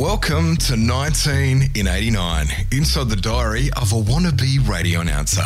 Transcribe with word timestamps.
Welcome 0.00 0.56
to 0.56 0.78
19 0.78 1.72
in 1.74 1.86
89, 1.86 2.46
inside 2.72 3.10
the 3.10 3.16
diary 3.16 3.68
of 3.76 3.92
a 3.92 3.96
wannabe 3.96 4.66
radio 4.66 5.00
announcer. 5.00 5.42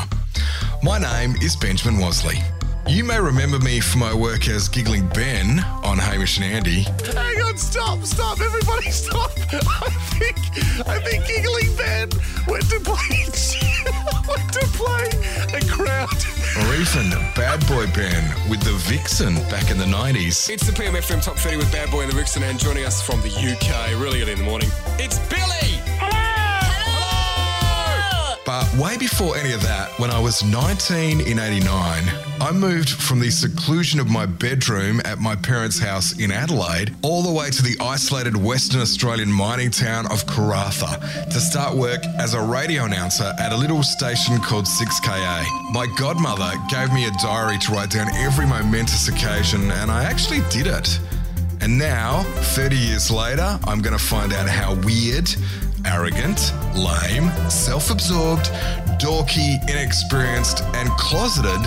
My 0.81 0.97
name 0.97 1.35
is 1.43 1.57
Benjamin 1.57 2.01
Wasley. 2.01 2.54
You 2.87 3.03
may 3.03 3.19
remember 3.19 3.59
me 3.59 3.81
from 3.81 4.01
my 4.01 4.13
work 4.13 4.47
as 4.47 4.69
Giggling 4.69 5.07
Ben 5.09 5.61
on 5.83 5.97
Hamish 5.97 6.37
and 6.37 6.45
Andy. 6.45 6.83
Hang 6.83 7.41
on, 7.43 7.57
stop, 7.57 8.03
stop, 8.03 8.41
everybody 8.41 8.91
stop. 8.91 9.31
I 9.53 9.91
think 10.19 10.37
I 10.87 11.01
think 11.01 11.27
Giggling 11.27 11.75
Ben 11.77 12.11
went 12.47 12.69
to 12.69 12.81
play 12.81 12.95
went 14.29 14.53
to 14.53 14.67
play 14.77 15.09
a 15.57 15.61
crowd. 15.65 16.25
Or 16.57 16.75
even 16.75 17.11
Bad 17.35 17.67
Boy 17.67 17.87
Ben 17.95 18.23
with 18.51 18.61
the 18.61 18.75
Vixen 18.89 19.35
back 19.49 19.71
in 19.71 19.79
the 19.79 19.87
90s. 19.87 20.51
It's 20.51 20.67
the 20.67 20.73
PMFM 20.73 21.25
Top 21.25 21.37
30 21.37 21.57
with 21.57 21.73
Bad 21.73 21.91
Boy 21.91 22.03
and 22.03 22.13
the 22.13 22.17
Vixen, 22.17 22.43
and 22.43 22.59
joining 22.59 22.85
us 22.85 23.03
from 23.03 23.21
the 23.23 23.29
UK 23.29 23.99
really 24.01 24.23
early 24.23 24.33
in 24.33 24.39
the 24.39 24.45
morning, 24.45 24.69
it's 24.99 25.19
Billy! 25.31 25.74
Way 28.79 28.97
before 28.99 29.37
any 29.37 29.53
of 29.53 29.63
that, 29.63 29.89
when 30.01 30.11
I 30.11 30.19
was 30.19 30.43
19 30.43 31.21
in 31.21 31.39
89, 31.39 32.03
I 32.41 32.51
moved 32.51 32.89
from 32.89 33.21
the 33.21 33.31
seclusion 33.31 34.01
of 34.01 34.09
my 34.09 34.27
bedroom 34.27 35.01
at 35.05 35.21
my 35.21 35.37
parents' 35.37 35.79
house 35.79 36.19
in 36.19 36.33
Adelaide 36.33 36.93
all 37.03 37.23
the 37.23 37.31
way 37.31 37.51
to 37.51 37.63
the 37.63 37.77
isolated 37.81 38.37
Western 38.37 38.81
Australian 38.81 39.31
mining 39.31 39.71
town 39.71 40.07
of 40.07 40.27
Karratha 40.27 41.01
to 41.27 41.39
start 41.39 41.77
work 41.77 42.05
as 42.19 42.35
a 42.35 42.43
radio 42.43 42.85
announcer 42.85 43.33
at 43.39 43.53
a 43.53 43.57
little 43.57 43.85
station 43.85 44.39
called 44.41 44.65
6KA. 44.65 45.45
My 45.73 45.87
godmother 45.97 46.51
gave 46.69 46.93
me 46.93 47.07
a 47.07 47.13
diary 47.23 47.59
to 47.59 47.73
write 47.73 47.91
down 47.91 48.09
every 48.17 48.45
momentous 48.45 49.07
occasion, 49.07 49.71
and 49.71 49.89
I 49.89 50.03
actually 50.03 50.41
did 50.51 50.67
it. 50.67 50.99
And 51.61 51.79
now, 51.79 52.25
30 52.57 52.77
years 52.77 53.11
later, 53.11 53.59
I'm 53.65 53.81
going 53.81 53.97
to 53.97 54.05
find 54.05 54.33
out 54.33 54.49
how 54.49 54.75
weird, 54.75 55.31
arrogant, 55.87 56.53
lame, 56.75 57.31
self 57.51 57.91
absorbed, 57.91 58.47
dorky, 58.99 59.63
inexperienced, 59.69 60.63
and 60.75 60.89
closeted 60.91 61.63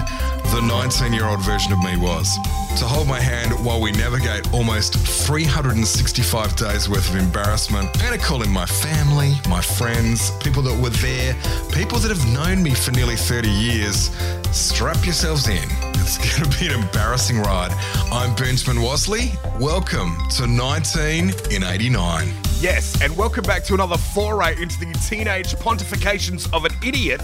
the 0.51 0.61
19 0.61 1.13
year 1.13 1.25
old 1.25 1.41
version 1.41 1.73
of 1.73 1.79
me 1.79 1.97
was. 1.97 2.37
To 2.79 2.85
hold 2.85 3.07
my 3.07 3.19
hand 3.19 3.53
while 3.65 3.81
we 3.81 3.91
navigate 3.91 4.53
almost 4.53 4.95
365 4.95 6.55
days 6.55 6.87
worth 6.87 7.09
of 7.09 7.15
embarrassment, 7.15 7.89
and 8.03 8.13
to 8.13 8.23
call 8.23 8.43
in 8.43 8.49
my 8.49 8.65
family, 8.65 9.33
my 9.49 9.61
friends, 9.61 10.31
people 10.43 10.61
that 10.63 10.81
were 10.81 10.91
there, 11.01 11.33
people 11.71 11.97
that 11.99 12.15
have 12.15 12.33
known 12.33 12.61
me 12.61 12.73
for 12.73 12.91
nearly 12.91 13.15
30 13.15 13.49
years. 13.49 14.11
Strap 14.51 15.03
yourselves 15.05 15.47
in. 15.47 15.67
It's 15.95 16.17
going 16.39 16.49
to 16.49 16.59
be 16.59 16.67
an 16.67 16.79
embarrassing 16.79 17.39
ride. 17.39 17.71
I'm 18.11 18.35
Benjamin 18.35 18.81
Wasley. 18.81 19.35
Welcome 19.59 20.15
to 20.37 20.47
19 20.47 21.33
in 21.51 21.63
89. 21.63 22.46
Yes, 22.59 22.99
and 23.03 23.15
welcome 23.15 23.43
back 23.43 23.63
to 23.65 23.75
another 23.75 23.97
foray 23.97 24.59
into 24.59 24.79
the 24.79 24.91
teenage 25.07 25.53
pontifications 25.57 26.51
of 26.51 26.65
an 26.65 26.71
idiot 26.83 27.21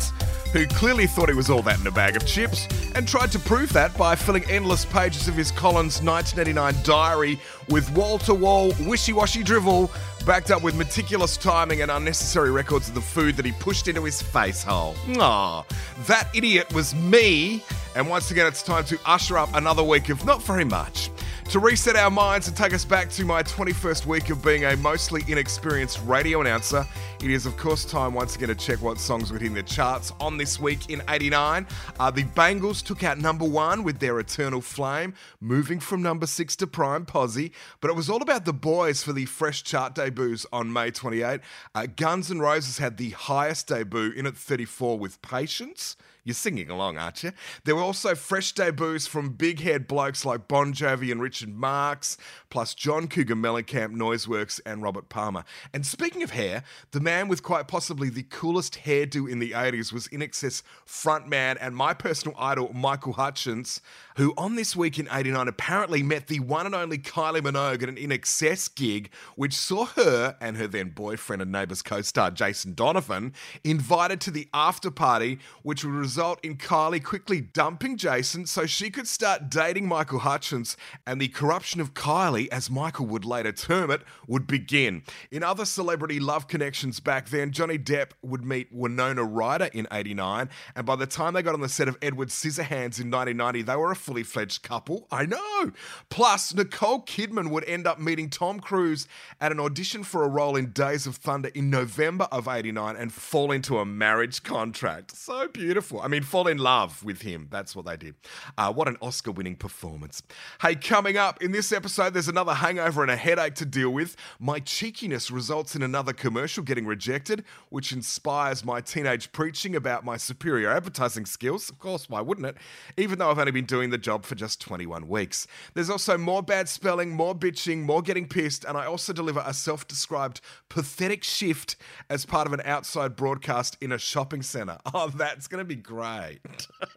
who 0.54 0.68
clearly 0.68 1.08
thought 1.08 1.28
he 1.28 1.34
was 1.34 1.50
all 1.50 1.64
that 1.64 1.80
in 1.80 1.88
a 1.88 1.92
bag 1.92 2.16
of 2.16 2.24
chips 2.28 2.68
and 2.94 3.08
tried 3.08 3.32
to 3.32 3.40
prove 3.40 3.74
that 3.74 3.98
by 3.98 4.16
filling 4.16 4.46
endless 4.48 4.86
pages 4.86 5.28
of 5.28 5.34
his 5.34 5.50
Collins 5.50 6.04
1989 6.04 6.76
diary 6.84 7.40
with 7.70 7.90
wall 7.96 8.20
to 8.20 8.36
wall, 8.36 8.76
wishy 8.82 9.12
washy 9.12 9.42
drivel, 9.42 9.90
backed 10.24 10.52
up 10.52 10.62
with 10.62 10.76
meticulous 10.76 11.36
timing 11.36 11.82
and 11.82 11.90
unnecessary 11.90 12.52
records 12.52 12.88
of 12.88 12.94
the 12.94 13.02
food 13.02 13.36
that 13.36 13.44
he 13.44 13.54
pushed 13.54 13.88
into 13.88 14.04
his 14.04 14.22
face 14.22 14.62
hole. 14.62 14.96
Ah, 15.18 15.66
that 16.06 16.30
idiot 16.36 16.72
was 16.76 16.94
me, 16.94 17.64
and 17.96 18.08
once 18.08 18.30
again, 18.30 18.46
it's 18.46 18.62
time 18.62 18.86
to 18.86 19.00
usher 19.04 19.40
up 19.40 19.52
another 19.56 19.82
week 19.82 20.10
of 20.10 20.24
not 20.26 20.44
very 20.44 20.64
much. 20.64 21.10
To 21.50 21.60
reset 21.60 21.96
our 21.96 22.10
minds 22.10 22.48
and 22.48 22.58
take 22.58 22.74
us 22.74 22.84
back 22.84 23.12
to 23.12 23.26
my 23.26 23.44
21st 23.44 24.08
week 24.08 24.32
of 24.32 24.44
being 24.44 24.66
a 24.66 24.76
mostly 24.78 25.24
inexperienced 25.28 26.02
radio 26.04 26.42
announcer, 26.42 26.84
it 27.22 27.30
is, 27.30 27.46
of 27.46 27.56
course, 27.58 27.86
time 27.86 28.16
once 28.16 28.36
again 28.36 28.48
to 28.48 28.56
check 28.56 28.82
what 28.82 28.98
songs 28.98 29.32
were 29.32 29.38
hitting 29.38 29.54
the 29.54 29.62
charts 29.62 30.12
on 30.20 30.38
this 30.38 30.60
week 30.60 30.90
in 30.90 31.04
89. 31.08 31.68
Uh, 32.00 32.10
the 32.10 32.24
Bangles 32.24 32.82
took 32.82 33.04
out 33.04 33.20
number 33.20 33.46
one 33.46 33.84
with 33.84 34.00
their 34.00 34.20
Eternal 34.20 34.62
Flame, 34.62 35.14
moving 35.42 35.80
from 35.80 36.02
number 36.02 36.26
six 36.26 36.56
to 36.56 36.66
Prime 36.66 37.06
Posse, 37.06 37.52
but 37.82 37.92
it 37.92 37.96
was 37.96 38.10
all 38.10 38.24
about 38.24 38.46
the 38.46 38.54
boys 38.54 39.04
for 39.04 39.14
the 39.14 39.26
fresh 39.26 39.64
chart 39.64 39.94
debuts 39.94 40.48
on 40.52 40.74
May 40.74 40.90
28. 40.90 41.40
Uh, 41.76 41.86
Guns 41.96 42.32
N' 42.32 42.40
Roses 42.40 42.80
had 42.80 42.98
the 42.98 43.12
highest 43.12 43.68
debut 43.68 44.12
in 44.12 44.26
at 44.26 44.36
34 44.36 44.98
with 44.98 45.22
Patience. 45.22 45.98
You're 46.26 46.34
singing 46.34 46.70
along, 46.70 46.98
aren't 46.98 47.22
you? 47.22 47.34
There 47.66 47.76
were 47.76 47.82
also 47.82 48.16
fresh 48.16 48.54
debuts 48.54 49.08
from 49.08 49.32
big 49.32 49.60
head 49.60 49.88
blokes 49.88 50.24
like 50.24 50.48
Bon 50.48 50.74
Jovi 50.74 51.12
and 51.12 51.22
Richard 51.22 51.33
Marx, 51.42 52.18
plus 52.50 52.74
John 52.74 53.08
Cougar 53.08 53.36
Mellencamp, 53.36 53.96
Noiseworks, 53.96 54.60
and 54.66 54.84
Robert 54.84 55.10
Palmer. 55.10 55.44
And 55.74 55.86
speaking 55.86 56.24
of 56.24 56.32
hair, 56.32 56.64
the 56.92 57.00
man 57.00 57.28
with 57.28 57.44
quite 57.44 57.68
possibly 57.68 58.10
the 58.10 58.24
coolest 58.24 58.80
hairdo 58.86 59.30
in 59.30 59.40
the 59.40 59.52
80s 59.52 59.92
was 59.92 60.08
INXS 60.10 60.62
frontman 60.88 61.58
and 61.60 61.76
my 61.76 61.94
personal 61.94 62.36
idol, 62.38 62.72
Michael 62.74 63.14
Hutchence, 63.14 63.82
who 64.16 64.34
on 64.38 64.56
this 64.56 64.76
week 64.76 65.00
in 65.00 65.08
89 65.12 65.48
apparently 65.48 66.04
met 66.04 66.28
the 66.28 66.40
one 66.40 66.66
and 66.66 66.76
only 66.76 66.98
Kylie 66.98 67.42
Minogue 67.42 67.84
at 67.84 67.90
an 67.90 67.96
INXS 67.96 68.74
gig, 68.76 69.10
which 69.36 69.54
saw 69.54 69.86
her 69.86 70.36
and 70.40 70.58
her 70.58 70.68
then 70.68 70.90
boyfriend 70.90 71.42
and 71.42 71.52
Neighbours 71.52 71.82
co 71.82 72.02
star 72.02 72.32
Jason 72.32 72.74
Donovan 72.74 73.34
invited 73.64 74.22
to 74.22 74.32
the 74.32 74.48
after 74.54 74.92
party, 74.92 75.40
which 75.64 75.84
would 75.84 75.94
result 75.94 76.40
in 76.44 76.58
Kylie 76.58 77.04
quickly 77.04 77.42
dumping 77.42 77.98
Jason 77.98 78.46
so 78.46 78.66
she 78.66 78.90
could 78.90 79.08
start 79.08 79.50
dating 79.50 79.88
Michael 79.88 80.20
Hutchence, 80.20 80.78
and 81.06 81.20
the 81.20 81.28
corruption 81.28 81.82
of 81.82 81.94
Kylie, 81.94 82.48
as 82.50 82.70
Michael 82.70 83.06
would 83.08 83.26
later 83.26 83.52
term 83.52 83.92
it, 83.92 84.02
would 84.28 84.48
begin. 84.48 85.04
In 85.32 85.44
other 85.44 85.66
celebrity 85.66 86.20
love 86.20 86.48
connections 86.48 87.00
back 87.00 87.30
then, 87.30 87.52
Johnny 87.52 87.78
Depp 87.78 88.12
would 88.22 88.44
meet 88.44 88.72
Winona 88.72 89.24
Ryder 89.24 89.70
in 89.74 89.88
89, 89.92 90.50
and 90.76 90.86
by 90.86 90.96
the 90.96 91.08
time 91.08 91.34
they 91.34 91.42
got 91.42 91.54
on 91.54 91.62
the 91.62 91.70
set 91.70 91.88
of 91.88 91.98
Edward 92.02 92.30
Scissorhands 92.30 93.00
in 93.00 93.10
1990, 93.10 93.62
they 93.64 93.76
were 93.76 93.92
a 93.92 93.96
fully 94.04 94.24
fledged 94.24 94.64
couple. 94.64 95.08
I 95.10 95.26
know. 95.26 95.72
Plus, 96.10 96.54
Nicole 96.54 97.02
Kidman 97.04 97.50
would 97.52 97.64
end 97.64 97.88
up 97.88 98.00
meeting 98.00 98.30
Tom 98.30 98.60
Cruise 98.60 99.08
at 99.40 99.54
an 99.54 99.62
audition 99.62 100.04
for 100.04 100.24
a 100.24 100.28
role 100.28 100.58
in 100.58 100.72
Days 100.72 101.08
of 101.08 101.16
Thunder 101.16 101.50
in 101.56 101.70
November 101.70 102.28
of 102.32 102.50
89 102.50 102.98
and 102.98 103.14
fall 103.14 103.52
into 103.52 103.78
a 103.78 103.86
marriage 103.86 104.44
contract. 104.44 105.16
So 105.16 105.48
beautiful. 105.48 106.02
I 106.02 106.10
mean, 106.10 106.24
fall 106.24 106.48
in 106.48 106.58
love 106.58 107.04
with 107.04 107.22
him. 107.22 107.48
That's 107.50 107.76
what 107.76 107.86
they 107.86 107.96
did. 107.96 108.16
Uh, 108.58 108.74
what 108.74 108.90
an 108.90 108.98
Oscar 109.02 109.32
winning 109.32 109.56
performance. 109.56 110.22
Hey, 110.62 110.76
coming 110.76 111.16
up 111.16 111.42
in 111.42 111.54
this 111.54 111.72
episode, 111.72 112.14
there's 112.14 112.28
another 112.28 112.56
hangover 112.56 113.04
and 113.04 113.12
a 113.12 113.16
headache 113.16 113.56
to 113.56 113.66
deal 113.66 113.90
with. 113.90 114.18
My 114.38 114.60
cheekiness 114.60 115.32
results 115.32 115.76
in 115.76 115.82
another 115.82 116.12
commercial 116.12 116.62
getting 116.64 116.86
rejected, 116.86 117.46
which 117.70 117.94
inspires 117.94 118.66
my 118.66 118.82
teenage 118.82 119.32
preaching 119.32 119.78
about 119.78 120.04
my 120.04 120.18
superior 120.18 120.70
advertising 120.70 121.26
skills. 121.26 121.70
Of 121.70 121.80
course, 121.80 122.10
why 122.10 122.20
wouldn't 122.20 122.48
it? 122.48 122.58
Even 122.98 123.20
though 123.20 123.32
I've 123.32 123.40
only 123.40 123.52
been 123.52 123.66
doing 123.66 123.93
the 123.94 123.98
job 123.98 124.26
for 124.26 124.36
just 124.36 124.60
21 124.60 125.08
weeks. 125.08 125.48
There's 125.74 125.90
also 125.90 126.18
more 126.18 126.44
bad 126.44 126.68
spelling, 126.68 127.12
more 127.12 127.34
bitching, 127.36 127.84
more 127.84 128.02
getting 128.02 128.28
pissed, 128.28 128.66
and 128.66 128.76
I 128.78 128.86
also 128.86 129.14
deliver 129.14 129.42
a 129.46 129.54
self 129.54 129.88
described 129.88 130.42
pathetic 130.68 131.24
shift 131.24 131.78
as 132.10 132.26
part 132.26 132.48
of 132.48 132.54
an 132.54 132.62
outside 132.66 133.16
broadcast 133.16 133.78
in 133.80 133.92
a 133.92 133.98
shopping 133.98 134.42
centre. 134.42 134.78
Oh, 134.96 135.10
that's 135.10 135.48
going 135.48 135.60
to 135.60 135.66
be 135.66 135.76
great. 135.76 136.40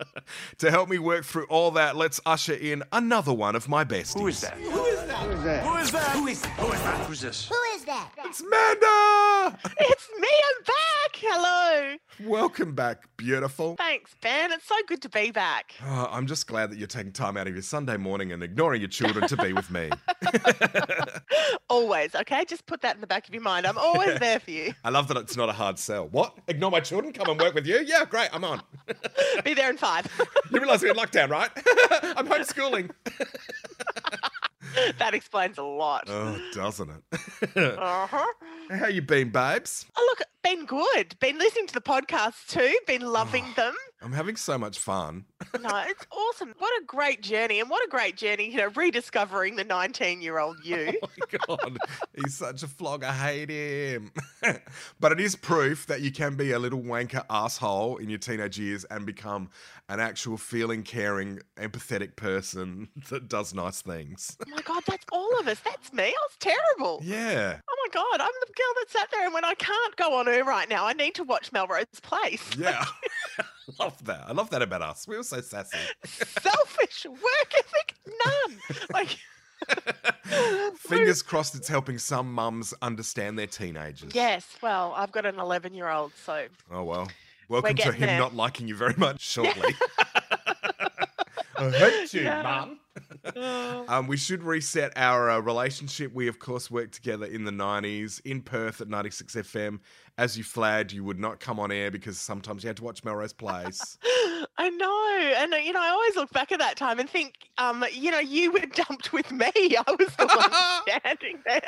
to 0.59 0.71
help 0.71 0.91
me 0.91 0.99
work 0.99 1.25
through 1.25 1.47
all 1.47 1.71
that, 1.73 1.97
let's 1.97 2.21
usher 2.27 2.53
in 2.53 2.83
another 2.93 3.33
one 3.33 3.57
of 3.57 3.69
my 3.71 3.85
besties. 3.85 4.19
Who 4.19 4.27
is 4.27 4.41
that? 4.43 4.55
Who 4.55 4.85
is 4.85 5.03
that? 5.07 5.19
Who 5.19 5.31
is 5.31 5.43
that? 5.45 5.65
Who 5.65 5.77
is 5.79 5.91
that? 5.93 6.11
Who 6.11 6.27
is 6.29 6.41
that? 6.43 6.51
Who 6.59 6.73
is 6.73 6.83
that? 6.83 7.07
Who's 7.07 7.21
this? 7.21 7.49
Who 7.49 7.75
is 7.75 7.85
that? 7.85 8.11
It's 8.19 8.43
Manda! 8.43 9.06
It's 9.79 10.09
me, 10.19 10.29
I'm 10.29 10.63
back. 10.65 11.17
Hello. 11.19 11.97
Welcome 12.29 12.75
back, 12.75 13.05
beautiful. 13.17 13.77
Thanks, 13.77 14.17
Ben. 14.21 14.51
It's 14.51 14.67
so 14.67 14.75
good 14.89 15.01
to 15.03 15.09
be 15.09 15.31
back. 15.31 15.73
Oh, 15.85 16.09
I'm 16.11 16.27
just 16.27 16.47
glad 16.49 16.71
that 16.71 16.79
you're 16.79 16.89
taking 16.89 17.13
time 17.13 17.37
out 17.37 17.47
of 17.47 17.53
your 17.55 17.63
Sunday 17.63 17.97
morning 17.97 18.33
and 18.33 18.43
ignoring 18.43 18.81
your 18.81 18.89
children 18.89 19.29
to 19.29 19.37
be 19.37 19.53
with 19.53 19.71
me. 19.71 19.91
Always, 21.71 22.15
okay? 22.17 22.45
Just 22.45 22.67
put 22.67 22.81
that 22.83 22.97
in 22.97 23.01
the 23.01 23.07
back 23.07 23.29
of 23.29 23.35
your 23.35 23.43
mind. 23.43 23.67
I'm 23.67 23.79
always 23.79 24.19
there 24.19 24.41
for 24.41 24.51
you. 24.51 24.73
I 24.83 24.91
love 24.91 25.07
that 25.09 25.17
it's 25.19 25.37
not 25.37 25.49
a 25.49 25.53
hard 25.53 25.79
sell. 25.79 26.09
What? 26.09 26.37
Ignore 26.49 26.71
my 26.73 26.81
children? 26.81 27.13
Come 27.13 27.29
and 27.29 27.41
work 27.41 27.55
with 27.55 27.67
you? 27.67 27.85
Yeah, 27.87 28.05
great. 28.05 28.31
I'm 28.33 28.43
on. 28.45 28.63
Be 29.45 29.55
there 29.55 29.71
in 29.71 29.77
five. 29.77 30.07
You 30.51 30.61
realise 30.61 30.83
we're 30.83 30.91
in 30.91 30.97
lockdown, 30.97 31.31
right? 31.31 31.51
I'm 32.17 32.27
homeschooling. 32.27 32.91
that 34.99 35.15
explains 35.15 35.59
a 35.59 35.63
lot. 35.63 36.05
Oh, 36.09 36.39
doesn't 36.53 36.91
it? 36.91 37.03
Uh-huh. 37.79 38.25
How 38.71 38.87
you 38.89 39.03
been, 39.03 39.31
babes? 39.31 39.87
Oh, 39.97 40.07
look, 40.19 40.27
been 40.43 40.67
good. 40.67 41.17
Been 41.21 41.39
listening 41.39 41.67
to 41.69 41.75
the 41.75 41.81
podcast 41.81 42.47
too. 42.49 42.77
Been 42.87 43.03
loving 43.03 43.45
them. 43.57 43.75
I'm 44.03 44.13
having 44.13 44.37
so 44.37 44.59
much 44.59 44.79
fun. 44.79 45.25
No, 45.61 45.83
it's 45.87 46.07
awesome. 46.13 46.55
What 46.59 46.83
a 46.83 46.85
great 46.85 47.23
journey. 47.23 47.61
And 47.61 47.71
what 47.71 47.85
a 47.85 47.89
great 47.89 48.17
journey, 48.17 48.51
you 48.51 48.59
know, 48.59 48.69
rediscovering 48.77 49.57
the 49.57 49.65
19 49.65 50.21
year 50.21 50.39
old 50.39 50.59
you. 50.65 50.93
Oh 51.49 51.57
my 51.63 51.69
god, 51.69 51.79
he's 52.15 52.35
such 52.35 52.63
a 52.63 52.69
flog. 52.69 53.03
I 53.05 53.13
hate 53.13 53.51
him. 53.51 54.13
but 55.01 55.13
it 55.13 55.21
is 55.21 55.35
proof 55.35 55.87
that 55.87 56.01
you 56.03 56.11
can 56.13 56.35
be 56.35 56.53
a 56.53 56.59
little 56.59 56.81
wanker 56.81 57.25
asshole 57.31 57.97
in 57.97 58.09
your 58.09 58.19
teenage 58.19 58.59
years 58.59 58.85
and 58.85 59.07
become 59.07 59.51
an 59.89 60.01
actual 60.01 60.37
feeling, 60.37 60.83
caring, 60.83 61.41
empathetic 61.57 62.17
person 62.17 62.89
that 63.09 63.29
does 63.29 63.55
nice 63.55 63.83
things. 63.83 64.37
Oh 64.47 64.51
my 64.51 64.63
God, 64.63 64.83
that's 64.87 65.07
all 65.13 65.39
of 65.39 65.49
us. 65.49 65.61
That's 65.65 65.93
me. 65.93 66.05
I 66.05 66.11
was 66.11 66.37
terrible. 66.39 67.01
Yeah. 67.03 67.61
My 67.87 67.91
God, 67.93 68.21
I'm 68.21 68.31
the 68.41 68.53
girl 68.53 68.75
that 68.81 68.91
sat 68.91 69.09
there. 69.13 69.25
And 69.27 69.33
when 69.35 69.45
I 69.45 69.55
can't 69.55 69.95
go 69.97 70.15
on 70.15 70.27
her 70.27 70.43
right 70.43 70.69
now, 70.69 70.87
I 70.87 70.93
need 70.93 71.15
to 71.17 71.25
watch 71.25 71.53
Melrose 71.53 71.87
Place. 72.03 72.43
Yeah. 72.59 72.85
love 73.79 74.03
that. 74.07 74.25
I 74.27 74.33
love 74.33 74.51
that 74.51 74.63
about 74.63 74.83
us. 74.83 75.07
We're 75.07 75.23
so 75.23 75.41
sassy. 75.41 75.79
Selfish, 76.05 77.05
work 77.07 77.53
ethic, 77.57 77.95
none. 78.25 78.59
Like, 78.93 79.19
Fingers 80.79 81.23
crossed 81.23 81.55
it's 81.55 81.69
helping 81.69 81.99
some 81.99 82.33
mums 82.33 82.75
understand 82.83 83.39
their 83.39 83.47
teenagers. 83.47 84.13
yes, 84.15 84.57
well, 84.63 84.93
I've 84.97 85.13
got 85.13 85.27
an 85.27 85.39
11 85.39 85.75
year 85.75 85.89
old, 85.89 86.13
so 86.25 86.47
Oh, 86.73 86.83
well. 86.85 87.09
Welcome 87.49 87.77
to 87.77 87.93
him 87.93 88.01
there. 88.07 88.19
not 88.19 88.35
liking 88.35 88.67
you 88.69 88.75
very 88.75 88.95
much 88.97 89.21
shortly. 89.21 89.75
I 91.57 91.71
hate 91.71 92.15
you, 92.15 92.23
Yeah. 92.23 92.43
mum. 92.43 92.81
Um, 93.89 94.07
we 94.07 94.17
should 94.17 94.43
reset 94.43 94.93
our 94.97 95.31
uh, 95.31 95.39
relationship. 95.41 96.13
We, 96.13 96.29
of 96.29 96.39
course, 96.39 96.71
worked 96.71 96.95
together 96.95 97.27
in 97.27 97.45
the 97.45 97.51
90s 97.51 98.21
in 98.25 98.41
Perth 98.43 98.81
at 98.81 98.89
96 98.89 99.35
FM. 99.35 99.81
As 100.19 100.39
you 100.39 100.45
flagged, 100.45 100.93
you 100.93 101.05
would 101.05 101.19
not 101.19 101.41
come 101.41 101.61
on 101.61 101.71
air 101.71 101.91
because 101.91 102.19
sometimes 102.19 102.63
you 102.65 102.69
had 102.69 102.79
to 102.79 102.85
watch 102.85 103.05
Melrose 103.05 103.33
Place. 103.35 103.99
I 104.59 104.71
know. 104.71 105.33
And, 105.37 105.53
uh, 105.53 105.59
you 105.59 105.73
know, 105.73 105.83
I 105.83 105.91
always 105.91 106.17
look 106.17 106.31
back 106.33 106.53
at 106.53 106.59
that 106.61 106.77
time 106.77 106.99
and 106.99 107.09
think, 107.11 107.35
um, 107.59 107.85
you 107.93 108.11
know, 108.11 108.19
you 108.19 108.51
were 108.53 108.61
dumped 108.61 109.13
with 109.13 109.31
me. 109.31 109.47
I 109.55 109.97
was 109.99 110.09
the 110.17 110.27
one 110.27 110.83
standing 111.05 111.43
there 111.45 111.61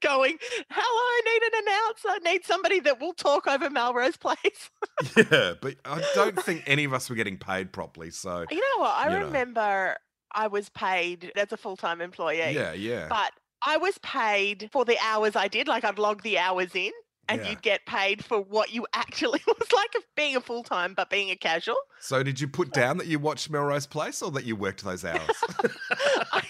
going, 0.00 0.38
hello, 0.70 0.84
I 0.86 1.20
need 1.24 1.42
an 1.42 1.62
announcer. 1.66 2.08
I 2.08 2.32
need 2.32 2.44
somebody 2.46 2.80
that 2.80 3.00
will 3.00 3.12
talk 3.14 3.46
over 3.46 3.68
Melrose 3.68 4.16
Place. 4.16 4.70
yeah, 5.16 5.52
but 5.60 5.74
I 5.84 6.02
don't 6.14 6.42
think 6.42 6.62
any 6.66 6.84
of 6.84 6.94
us 6.94 7.10
were 7.10 7.16
getting 7.16 7.36
paid 7.36 7.72
properly. 7.72 8.10
So, 8.10 8.44
You 8.50 8.60
know 8.60 8.82
what? 8.82 8.96
I 8.96 9.18
remember. 9.18 9.60
know. 9.88 9.94
I 10.32 10.46
was 10.48 10.68
paid 10.70 11.32
as 11.36 11.52
a 11.52 11.56
full 11.56 11.76
time 11.76 12.00
employee. 12.00 12.38
yeah, 12.52 12.72
yeah. 12.72 13.06
But 13.08 13.32
I 13.66 13.76
was 13.76 13.98
paid 13.98 14.68
for 14.72 14.84
the 14.84 14.96
hours 15.02 15.34
I 15.36 15.48
did. 15.48 15.68
Like 15.68 15.84
I'd 15.84 15.98
log 15.98 16.22
the 16.22 16.38
hours 16.38 16.74
in 16.74 16.92
and 17.28 17.40
Yeah. 17.42 17.50
you'd 17.50 17.62
get 17.62 17.84
paid 17.86 18.24
for 18.24 18.40
what 18.40 18.72
you 18.72 18.86
actually 18.94 19.40
was 19.46 19.72
like 19.72 19.94
of 19.96 20.02
being 20.16 20.36
a 20.36 20.40
full 20.40 20.62
time 20.62 20.94
but 20.94 21.10
being 21.10 21.30
a 21.30 21.36
casual. 21.36 21.76
So, 22.00 22.22
did 22.22 22.40
you 22.40 22.48
put 22.48 22.72
down 22.72 22.98
that 22.98 23.06
you 23.06 23.18
watched 23.18 23.50
Melrose 23.50 23.86
Place 23.86 24.22
or 24.22 24.30
that 24.32 24.44
you 24.44 24.54
worked 24.56 24.84
those 24.84 25.04
hours? 25.04 25.36
I, 26.32 26.42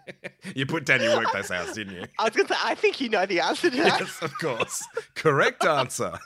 you 0.54 0.66
put 0.66 0.84
down 0.84 1.00
you 1.02 1.10
worked 1.16 1.32
those 1.32 1.50
hours, 1.50 1.72
didn't 1.74 1.94
you? 1.94 2.04
I 2.18 2.24
was 2.24 2.32
gonna 2.36 2.48
say, 2.48 2.54
I 2.62 2.74
think 2.74 3.00
you 3.00 3.08
know 3.08 3.26
the 3.26 3.40
answer 3.40 3.70
to 3.70 3.76
that. 3.76 4.00
Yes, 4.00 4.22
of 4.22 4.36
course. 4.38 4.82
Correct 5.14 5.64
answer. 5.64 6.18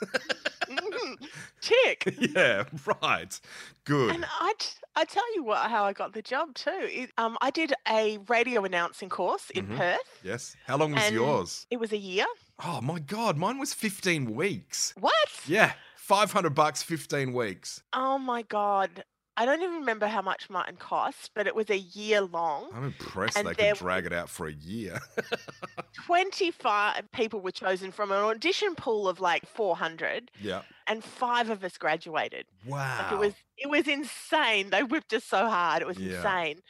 Tick. 1.61 2.15
yeah, 2.19 2.63
right. 3.01 3.39
Good. 3.85 4.15
And 4.15 4.25
I, 4.29 4.53
I 4.95 5.05
tell 5.05 5.35
you 5.35 5.43
what, 5.43 5.69
how 5.69 5.83
I 5.85 5.93
got 5.93 6.13
the 6.13 6.21
job 6.21 6.53
too. 6.55 6.71
It, 6.73 7.11
um, 7.17 7.37
I 7.41 7.49
did 7.51 7.73
a 7.89 8.17
radio 8.27 8.63
announcing 8.63 9.09
course 9.09 9.49
in 9.51 9.67
Mhm. 9.67 9.77
Perth. 9.77 10.19
Yes. 10.23 10.55
How 10.65 10.77
long 10.77 10.91
was 10.93 11.09
yours? 11.11 11.65
It 11.71 11.77
was 11.79 11.91
a 11.91 11.97
year. 11.97 12.25
Oh 12.65 12.81
my 12.81 12.99
god, 12.99 13.37
mine 13.37 13.57
was 13.59 13.73
15 13.73 14.33
weeks. 14.35 14.93
What? 14.99 15.13
Yeah, 15.47 15.73
500 15.95 16.51
bucks 16.55 16.81
15 16.83 17.33
weeks. 17.33 17.81
Oh 17.93 18.17
my 18.17 18.41
god. 18.43 19.03
I 19.39 19.45
don't 19.45 19.61
even 19.61 19.75
remember 19.75 20.07
how 20.07 20.23
much 20.23 20.49
mine 20.49 20.77
cost, 20.79 21.29
but 21.35 21.45
it 21.45 21.53
was 21.53 21.69
a 21.69 21.77
year 21.77 22.21
long. 22.21 22.69
I'm 22.73 22.85
impressed 22.85 23.37
And 23.37 23.47
they 23.47 23.53
could 23.53 23.77
drag 23.77 24.07
it 24.07 24.13
out 24.13 24.29
for 24.31 24.47
a 24.47 24.51
year. 24.51 24.99
25 26.05 27.11
people 27.11 27.39
were 27.41 27.51
chosen 27.51 27.91
from 27.91 28.11
an 28.11 28.17
audition 28.17 28.73
pool 28.75 29.07
of 29.07 29.19
like 29.19 29.45
400 29.47 30.31
yeah. 30.41 30.61
And 30.87 31.03
five 31.03 31.49
of 31.49 31.63
us 31.63 31.77
graduated. 31.77 32.45
Wow. 32.65 32.97
Like 32.99 33.11
it 33.11 33.19
was 33.19 33.33
it 33.57 33.69
was 33.69 33.87
insane. 33.87 34.69
They 34.69 34.83
whipped 34.83 35.13
us 35.13 35.23
so 35.25 35.47
hard. 35.49 35.81
It 35.81 35.87
was 35.87 35.99
Yeah. 35.99 36.17
insane. 36.17 36.61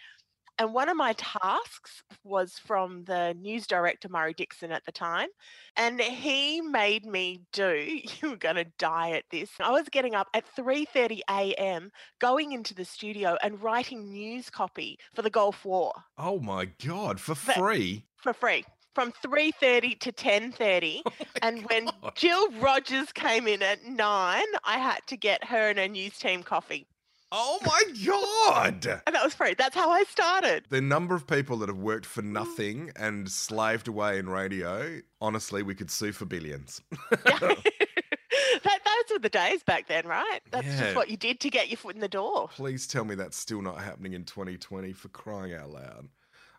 And 0.60 0.74
one 0.74 0.90
of 0.90 0.98
my 0.98 1.14
tasks 1.14 2.02
was 2.24 2.58
from 2.58 3.04
the 3.06 3.34
news 3.36 3.68
director 3.68 4.10
Murray 4.10 4.34
Dixon 4.34 4.72
at 4.72 4.86
the 4.86 4.92
time, 4.92 5.30
and 5.76 6.02
he 6.02 6.62
made 6.62 7.06
me 7.06 7.42
do. 7.54 8.00
You 8.22 8.32
were 8.32 8.38
going 8.38 8.56
to 8.56 8.66
die 8.80 9.12
at 9.12 9.26
this. 9.30 9.52
I 9.60 9.70
was 9.72 9.88
getting 9.90 10.16
up 10.16 10.28
at 10.34 10.46
3:30 10.56 11.22
a.m., 11.30 11.92
going 12.20 12.54
into 12.54 12.74
the 12.74 12.86
studio 12.86 13.38
and 13.44 13.62
writing 13.62 14.10
news 14.12 14.50
copy 14.50 14.98
for 15.14 15.22
the 15.22 15.30
Gulf 15.30 15.64
War 15.64 15.94
Oh 16.18 16.40
my 16.40 16.66
god, 16.66 17.20
for 17.22 17.36
free. 17.36 18.06
for 18.18 18.34
free 18.34 18.66
from 18.98 19.12
3:30 19.24 20.00
to 20.00 20.12
10:30 20.12 21.04
and 21.44 21.64
when 21.70 21.88
Jill 22.16 22.50
Rogers 22.54 23.12
came 23.12 23.48
in 23.48 23.62
at 23.62 23.86
9 23.86 23.96
I 24.00 24.44
had 24.80 25.02
to 25.06 25.16
get 25.16 25.44
her 25.44 25.70
and 25.70 25.78
her 25.78 25.88
news 25.88 26.18
team 26.18 26.42
coffee 26.42 26.88
Oh 27.32 27.60
my 27.64 27.84
god. 28.04 28.88
and 29.06 29.16
that 29.16 29.24
was 29.24 29.36
free 29.36 29.54
that's 29.54 29.76
how 29.76 29.92
I 29.92 30.02
started 30.06 30.66
The 30.72 30.82
number 30.82 31.14
of 31.14 31.28
people 31.28 31.58
that 31.58 31.70
have 31.70 31.78
worked 31.78 32.08
for 32.08 32.24
nothing 32.24 32.88
mm. 32.88 32.92
and 33.08 33.30
slaved 33.30 33.88
away 33.88 34.18
in 34.18 34.30
radio, 34.30 35.00
honestly, 35.22 35.62
we 35.62 35.76
could 35.76 35.92
sue 35.92 36.12
for 36.12 36.26
billions. 36.26 36.82
Yeah. 37.12 37.38
that, 38.64 38.80
those 38.84 39.14
were 39.14 39.20
the 39.20 39.30
days 39.30 39.62
back 39.62 39.88
then 39.88 40.08
right 40.08 40.40
that's 40.50 40.66
Yeah. 40.66 40.80
just 40.86 40.96
what 40.96 41.12
you 41.12 41.18
did 41.18 41.40
to 41.42 41.52
get 41.52 41.68
your 41.70 41.78
foot 41.78 41.94
in 41.94 42.02
the 42.02 42.08
door 42.08 42.48
Please 42.48 42.88
tell 42.88 43.06
me 43.06 43.14
that's 43.14 43.38
still 43.38 43.62
not 43.62 43.80
happening 43.80 44.14
in 44.14 44.24
2020 44.24 44.92
for 44.94 45.10
crying 45.10 45.54
out 45.54 45.70
loud. 45.70 46.08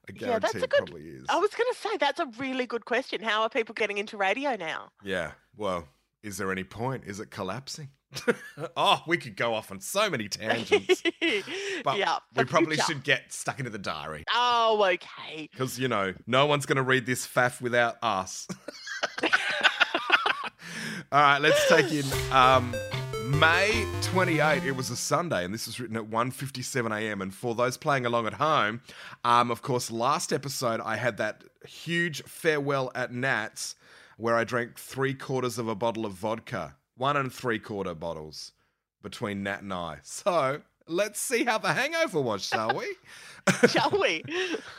I 0.08 0.12
Yeah, 0.14 0.38
that's 0.38 0.54
a 0.54 0.60
good- 0.60 0.70
probably 0.70 1.02
is. 1.02 1.24
I 1.28 1.36
was 1.38 1.50
going 1.50 1.68
to 1.72 1.78
say 1.78 1.96
that's 1.98 2.20
a 2.20 2.26
really 2.38 2.66
good 2.66 2.84
question 2.84 3.22
how 3.22 3.42
are 3.42 3.48
people 3.50 3.74
getting 3.74 3.98
into 3.98 4.16
radio 4.16 4.56
now 4.56 4.90
Yeah. 5.04 5.32
Well, 5.56 5.88
is 6.22 6.36
there 6.38 6.50
any 6.52 6.64
point? 6.64 7.04
Is 7.06 7.20
it 7.20 7.30
collapsing? 7.30 7.90
oh, 8.76 9.02
we 9.06 9.18
could 9.18 9.36
go 9.36 9.52
off 9.54 9.70
on 9.70 9.80
so 9.80 10.08
many 10.08 10.28
tangents. 10.28 11.02
But 11.84 11.98
yeah 11.98 12.18
we 12.34 12.44
probably 12.44 12.76
future. 12.76 12.82
should 12.92 13.04
get 13.04 13.32
stuck 13.32 13.58
into 13.60 13.70
the 13.70 13.78
diary. 13.78 14.24
oh 14.34 14.82
okay 14.94 15.48
Because, 15.52 15.78
you 15.78 15.88
know, 15.88 16.14
no 16.26 16.46
one's 16.46 16.66
going 16.66 16.76
to 16.76 16.82
read 16.82 17.06
this 17.06 17.26
faff 17.26 17.60
without 17.60 17.96
us. 18.02 18.48
All 21.12 21.20
right, 21.22 21.38
let's 21.40 21.68
take 21.68 21.90
in 21.92 22.04
um, 22.32 22.74
May 23.38 23.86
28. 24.02 24.64
It 24.64 24.72
was 24.72 24.90
a 24.90 24.96
Sunday, 24.96 25.44
and 25.44 25.54
this 25.54 25.66
was 25.66 25.78
written 25.78 25.96
at 25.96 26.10
1.57 26.10 27.00
a.m. 27.00 27.22
And 27.22 27.32
for 27.32 27.54
those 27.54 27.76
playing 27.76 28.04
along 28.04 28.26
at 28.26 28.34
home, 28.34 28.80
um, 29.22 29.52
of 29.52 29.62
course, 29.62 29.92
last 29.92 30.32
episode 30.32 30.80
I 30.80 30.96
had 30.96 31.18
that 31.18 31.44
huge 31.64 32.24
farewell 32.24 32.90
at 32.96 33.12
Nats 33.12 33.76
where 34.16 34.34
I 34.34 34.42
drank 34.42 34.76
three 34.76 35.14
quarters 35.14 35.56
of 35.56 35.68
a 35.68 35.76
bottle 35.76 36.04
of 36.04 36.14
vodka, 36.14 36.74
one 36.96 37.16
and 37.16 37.32
three 37.32 37.60
quarter 37.60 37.94
bottles 37.94 38.52
between 39.02 39.44
Nat 39.44 39.62
and 39.62 39.72
I. 39.72 39.98
So 40.02 40.62
let's 40.88 41.20
see 41.20 41.44
how 41.44 41.58
the 41.58 41.72
hangover 41.72 42.20
was, 42.20 42.44
shall 42.44 42.74
we? 42.74 42.92
shall 43.68 43.90
we 43.90 44.24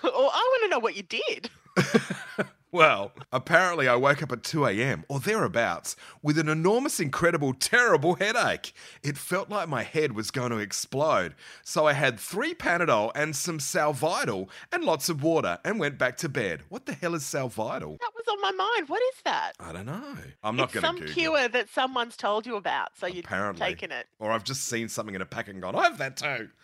or 0.03 0.09
I 0.11 0.49
want 0.51 0.63
to 0.63 0.69
know 0.69 0.79
what 0.79 0.97
you 0.97 1.03
did 1.03 1.49
Well, 2.71 3.13
apparently 3.31 3.87
I 3.87 3.95
woke 3.95 4.21
up 4.21 4.31
at 4.31 4.43
2 4.43 4.65
a.m. 4.67 5.03
or 5.09 5.19
thereabouts 5.19 5.95
with 6.21 6.37
an 6.37 6.47
enormous, 6.47 6.99
incredible, 6.99 7.53
terrible 7.53 8.15
headache. 8.15 8.73
It 9.01 9.17
felt 9.17 9.49
like 9.49 9.67
my 9.67 9.81
head 9.81 10.11
was 10.13 10.29
going 10.29 10.51
to 10.51 10.57
explode. 10.57 11.33
So 11.63 11.87
I 11.87 11.93
had 11.93 12.19
three 12.19 12.53
Panadol 12.53 13.11
and 13.15 13.35
some 13.35 13.57
Salvital 13.57 14.49
and 14.71 14.83
lots 14.83 15.09
of 15.09 15.23
water 15.23 15.57
and 15.65 15.79
went 15.79 15.97
back 15.97 16.17
to 16.17 16.29
bed. 16.29 16.61
What 16.69 16.85
the 16.85 16.93
hell 16.93 17.15
is 17.15 17.23
Salvital? 17.23 17.97
that 17.99 18.11
was 18.15 18.25
on 18.29 18.39
my 18.41 18.51
mind 18.51 18.87
what 18.89 19.01
is 19.01 19.21
that 19.25 19.53
I 19.59 19.71
don't 19.73 19.85
know. 19.87 20.15
I'm 20.43 20.55
not 20.55 20.71
going 20.71 20.81
to 20.83 20.87
some 20.87 20.99
Google. 20.99 21.13
cure 21.13 21.47
that 21.47 21.69
someone's 21.69 22.15
told 22.17 22.45
you 22.45 22.55
about, 22.55 22.89
so 22.97 23.07
you've 23.07 23.25
Apparently. 23.25 23.65
taken 23.65 23.91
it. 23.91 24.05
Or 24.19 24.31
I've 24.31 24.43
just 24.43 24.65
seen 24.67 24.89
something 24.89 25.15
in 25.15 25.21
a 25.21 25.25
packet 25.25 25.53
and 25.55 25.61
gone, 25.61 25.75
I 25.75 25.83
have 25.85 25.97
that 25.97 26.17
too. 26.17 26.49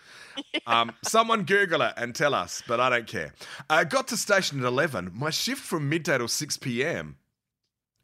Um, 0.68 0.92
someone 1.04 1.44
Google 1.44 1.82
it 1.82 1.94
and 1.98 2.14
tell 2.14 2.34
us, 2.34 2.62
but 2.68 2.80
I 2.80 2.90
don't 2.90 3.08
care. 3.08 3.34
I 3.70 3.86
got 3.86 4.08
to 4.10 4.18
station 4.18 4.60
at 4.60 4.66
11. 4.66 5.12
My 5.16 5.30
shift 5.30 5.62
from 5.62 5.88
midday 5.96 6.18
till 6.18 6.28
6 6.28 6.58
p.m. 6.58 7.16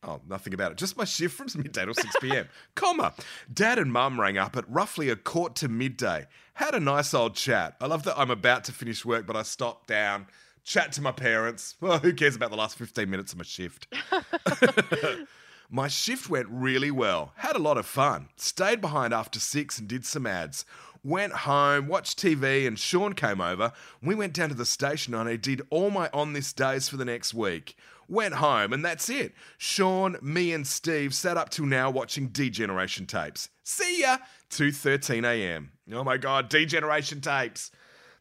Oh, 0.02 0.22
nothing 0.28 0.54
about 0.54 0.72
it. 0.72 0.78
Just 0.78 0.96
my 0.96 1.04
shift 1.04 1.36
from 1.36 1.48
midday 1.62 1.84
till 1.84 1.94
6 1.94 2.08
p.m. 2.22 2.48
Comma. 2.76 3.14
Dad 3.54 3.78
and 3.78 3.92
mum 3.92 4.20
rang 4.20 4.38
up 4.38 4.56
at 4.56 4.64
roughly 4.70 5.10
a 5.10 5.18
quarter 5.18 5.56
to 5.56 5.68
midday. 5.68 6.26
Had 6.54 6.74
a 6.74 6.80
nice 6.80 7.14
old 7.14 7.36
chat. 7.36 7.76
I 7.82 7.88
love 7.88 8.04
that 8.04 8.18
I'm 8.18 8.32
about 8.32 8.64
to 8.66 8.72
finish 8.72 9.04
work, 9.04 9.28
but 9.28 9.36
I 9.36 9.44
stopped 9.44 9.88
down, 9.88 10.28
chat 10.64 10.94
to 10.94 11.02
my 11.02 11.12
parents. 11.12 11.76
Well, 11.82 12.00
who 12.04 12.14
cares 12.14 12.38
about 12.38 12.52
the 12.52 12.56
last 12.56 12.78
15 12.78 13.10
minutes 13.10 13.34
of 13.34 13.40
my 13.40 13.44
shift? 13.44 13.94
My 15.74 15.88
shift 15.88 16.30
went 16.30 16.48
really 16.50 16.92
well. 16.92 17.32
Had 17.38 17.56
a 17.56 17.60
lot 17.60 17.78
of 17.78 17.86
fun. 17.86 18.28
Stayed 18.36 18.82
behind 18.82 19.14
after 19.14 19.40
six 19.40 19.80
and 19.80 19.88
did 19.88 20.06
some 20.06 20.28
ads. 20.28 20.66
Went 21.04 21.34
home, 21.34 21.88
watched 21.88 22.20
TV, 22.20 22.68
and 22.68 22.78
Sean 22.78 23.14
came 23.14 23.42
over. 23.42 23.72
We 24.04 24.14
went 24.14 24.34
down 24.34 24.50
to 24.50 24.56
the 24.56 24.66
station 24.66 25.16
and 25.16 25.28
I 25.28 25.36
did 25.36 25.62
all 25.72 25.90
my 25.90 26.10
on 26.14 26.34
this 26.34 26.54
days 26.54 26.88
for 26.90 26.98
the 26.98 27.06
next 27.06 27.34
week. 27.34 27.76
Went 28.08 28.36
home, 28.36 28.74
and 28.74 28.84
that's 28.84 29.10
it. 29.10 29.34
Sean, 29.58 30.18
me, 30.22 30.52
and 30.52 30.68
Steve 30.68 31.16
sat 31.16 31.38
up 31.38 31.50
till 31.50 31.66
now 31.66 31.90
watching 31.90 32.28
D-Generation 32.28 33.06
tapes. 33.06 33.48
See 33.64 34.02
ya! 34.02 34.18
2.13 34.50 35.24
a.m. 35.24 35.72
Oh 35.94 36.04
my 36.04 36.18
god, 36.18 36.50
D-Generation 36.50 37.22
tapes! 37.22 37.72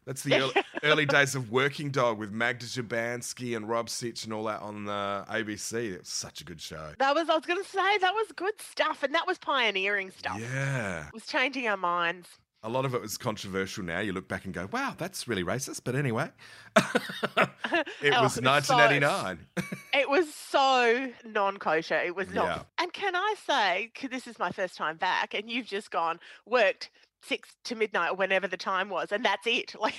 That's 0.05 0.23
the 0.23 0.35
early, 0.35 0.53
early 0.83 1.05
days 1.05 1.35
of 1.35 1.51
Working 1.51 1.91
Dog 1.91 2.17
with 2.17 2.31
Magda 2.31 2.65
Szubanski 2.65 3.55
and 3.55 3.69
Rob 3.69 3.89
Sitch 3.89 4.23
and 4.23 4.33
all 4.33 4.45
that 4.45 4.61
on 4.61 4.85
the 4.85 5.25
ABC. 5.29 5.93
It 5.93 5.99
was 5.99 6.09
such 6.09 6.41
a 6.41 6.43
good 6.43 6.59
show. 6.59 6.93
That 6.97 7.13
was, 7.13 7.29
I 7.29 7.35
was 7.35 7.45
going 7.45 7.61
to 7.61 7.69
say, 7.69 7.97
that 7.99 8.13
was 8.13 8.27
good 8.35 8.59
stuff. 8.59 9.03
And 9.03 9.13
that 9.13 9.27
was 9.27 9.37
pioneering 9.37 10.09
stuff. 10.11 10.39
Yeah. 10.39 11.07
It 11.07 11.13
was 11.13 11.27
changing 11.27 11.67
our 11.67 11.77
minds. 11.77 12.29
A 12.63 12.69
lot 12.69 12.85
of 12.85 12.93
it 12.93 13.01
was 13.01 13.17
controversial 13.17 13.83
now. 13.83 13.99
You 13.99 14.13
look 14.13 14.27
back 14.27 14.45
and 14.45 14.53
go, 14.53 14.67
wow, 14.71 14.93
that's 14.97 15.27
really 15.27 15.43
racist. 15.43 15.81
But 15.83 15.95
anyway, 15.95 16.29
it 16.75 18.13
Oh, 18.13 18.21
was 18.23 18.37
it's 18.37 18.45
1989. 18.45 19.39
It 19.93 20.09
was 20.09 20.33
so 20.33 21.11
non-kosher. 21.25 21.97
It 21.99 22.15
was 22.15 22.29
not. 22.33 22.45
Yeah. 22.45 22.61
And 22.79 22.93
can 22.93 23.15
I 23.15 23.35
say, 23.45 23.91
'cause 23.93 24.09
this 24.09 24.25
is 24.25 24.39
my 24.39 24.51
first 24.51 24.75
time 24.77 24.97
back, 24.97 25.33
and 25.33 25.49
you've 25.49 25.65
just 25.67 25.91
gone 25.91 26.19
worked 26.45 26.89
six 27.23 27.49
to 27.65 27.75
midnight 27.75 28.11
or 28.11 28.15
whenever 28.15 28.47
the 28.47 28.57
time 28.57 28.89
was, 28.89 29.11
and 29.11 29.23
that's 29.25 29.45
it. 29.45 29.75
Like, 29.79 29.95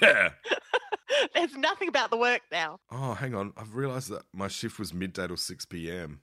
yeah. 0.00 0.30
there's 1.34 1.56
nothing 1.56 1.88
about 1.88 2.10
the 2.10 2.16
work 2.18 2.42
now. 2.52 2.78
Oh, 2.90 3.14
hang 3.14 3.34
on. 3.34 3.52
I've 3.56 3.74
realised 3.74 4.10
that 4.10 4.22
my 4.32 4.48
shift 4.48 4.78
was 4.78 4.92
midday 4.92 5.26
till 5.26 5.36
6 5.36 5.64
p.m. 5.66 6.20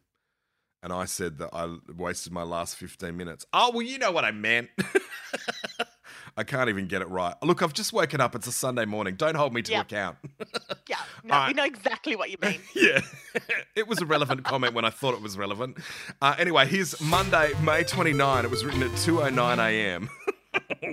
And 0.86 0.94
I 0.94 1.06
said 1.06 1.39
that 1.39 1.50
I 1.51 1.77
wasted 1.98 2.32
my 2.32 2.44
last 2.44 2.75
15 2.75 3.18
minutes. 3.18 3.44
Oh, 3.51 3.72
well, 3.74 3.82
you 3.82 3.98
know 3.98 4.12
what 4.12 4.24
I 4.24 4.30
meant. 4.30 4.70
I 6.38 6.44
can't 6.44 6.70
even 6.70 6.86
get 6.86 7.01
it 7.01 7.10
right. 7.10 7.34
Look, 7.42 7.63
I've 7.63 7.74
just 7.74 7.92
woken 7.92 8.22
up. 8.22 8.36
It's 8.36 8.46
a 8.46 8.51
Sunday 8.51 8.86
morning. 8.86 9.15
Don't 9.15 9.34
hold 9.34 9.51
me 9.51 9.63
to 9.63 9.74
account. 9.80 10.18
Yeah, 10.88 10.98
no, 11.24 11.34
Alright. 11.34 11.48
we 11.48 11.54
know 11.56 11.63
exactly 11.63 12.15
what 12.15 12.30
you 12.30 12.38
mean. 12.39 12.60
yeah. 12.75 13.00
it 13.75 13.88
was 13.88 14.00
a 14.00 14.06
relevant 14.06 14.44
comment 14.44 14.75
when 14.75 14.86
I 14.86 14.92
thought 14.92 15.15
it 15.15 15.22
was 15.24 15.36
relevant. 15.36 15.80
Uh, 16.22 16.36
anyway, 16.38 16.68
here's 16.68 17.01
Monday, 17.01 17.54
May 17.63 17.84
29. 17.84 18.46
It 18.46 18.51
was 18.51 18.63
written 18.63 18.84
at 18.84 18.92
2.09 18.92 19.58
a.m. 19.58 20.08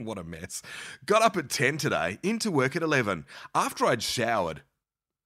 what 0.06 0.16
a 0.16 0.24
mess. 0.24 0.62
Got 1.04 1.20
up 1.20 1.36
at 1.36 1.50
10 1.50 1.76
today, 1.76 2.18
into 2.22 2.50
work 2.50 2.74
at 2.76 2.82
11. 2.82 3.26
After 3.54 3.84
I'd 3.84 4.02
showered. 4.02 4.62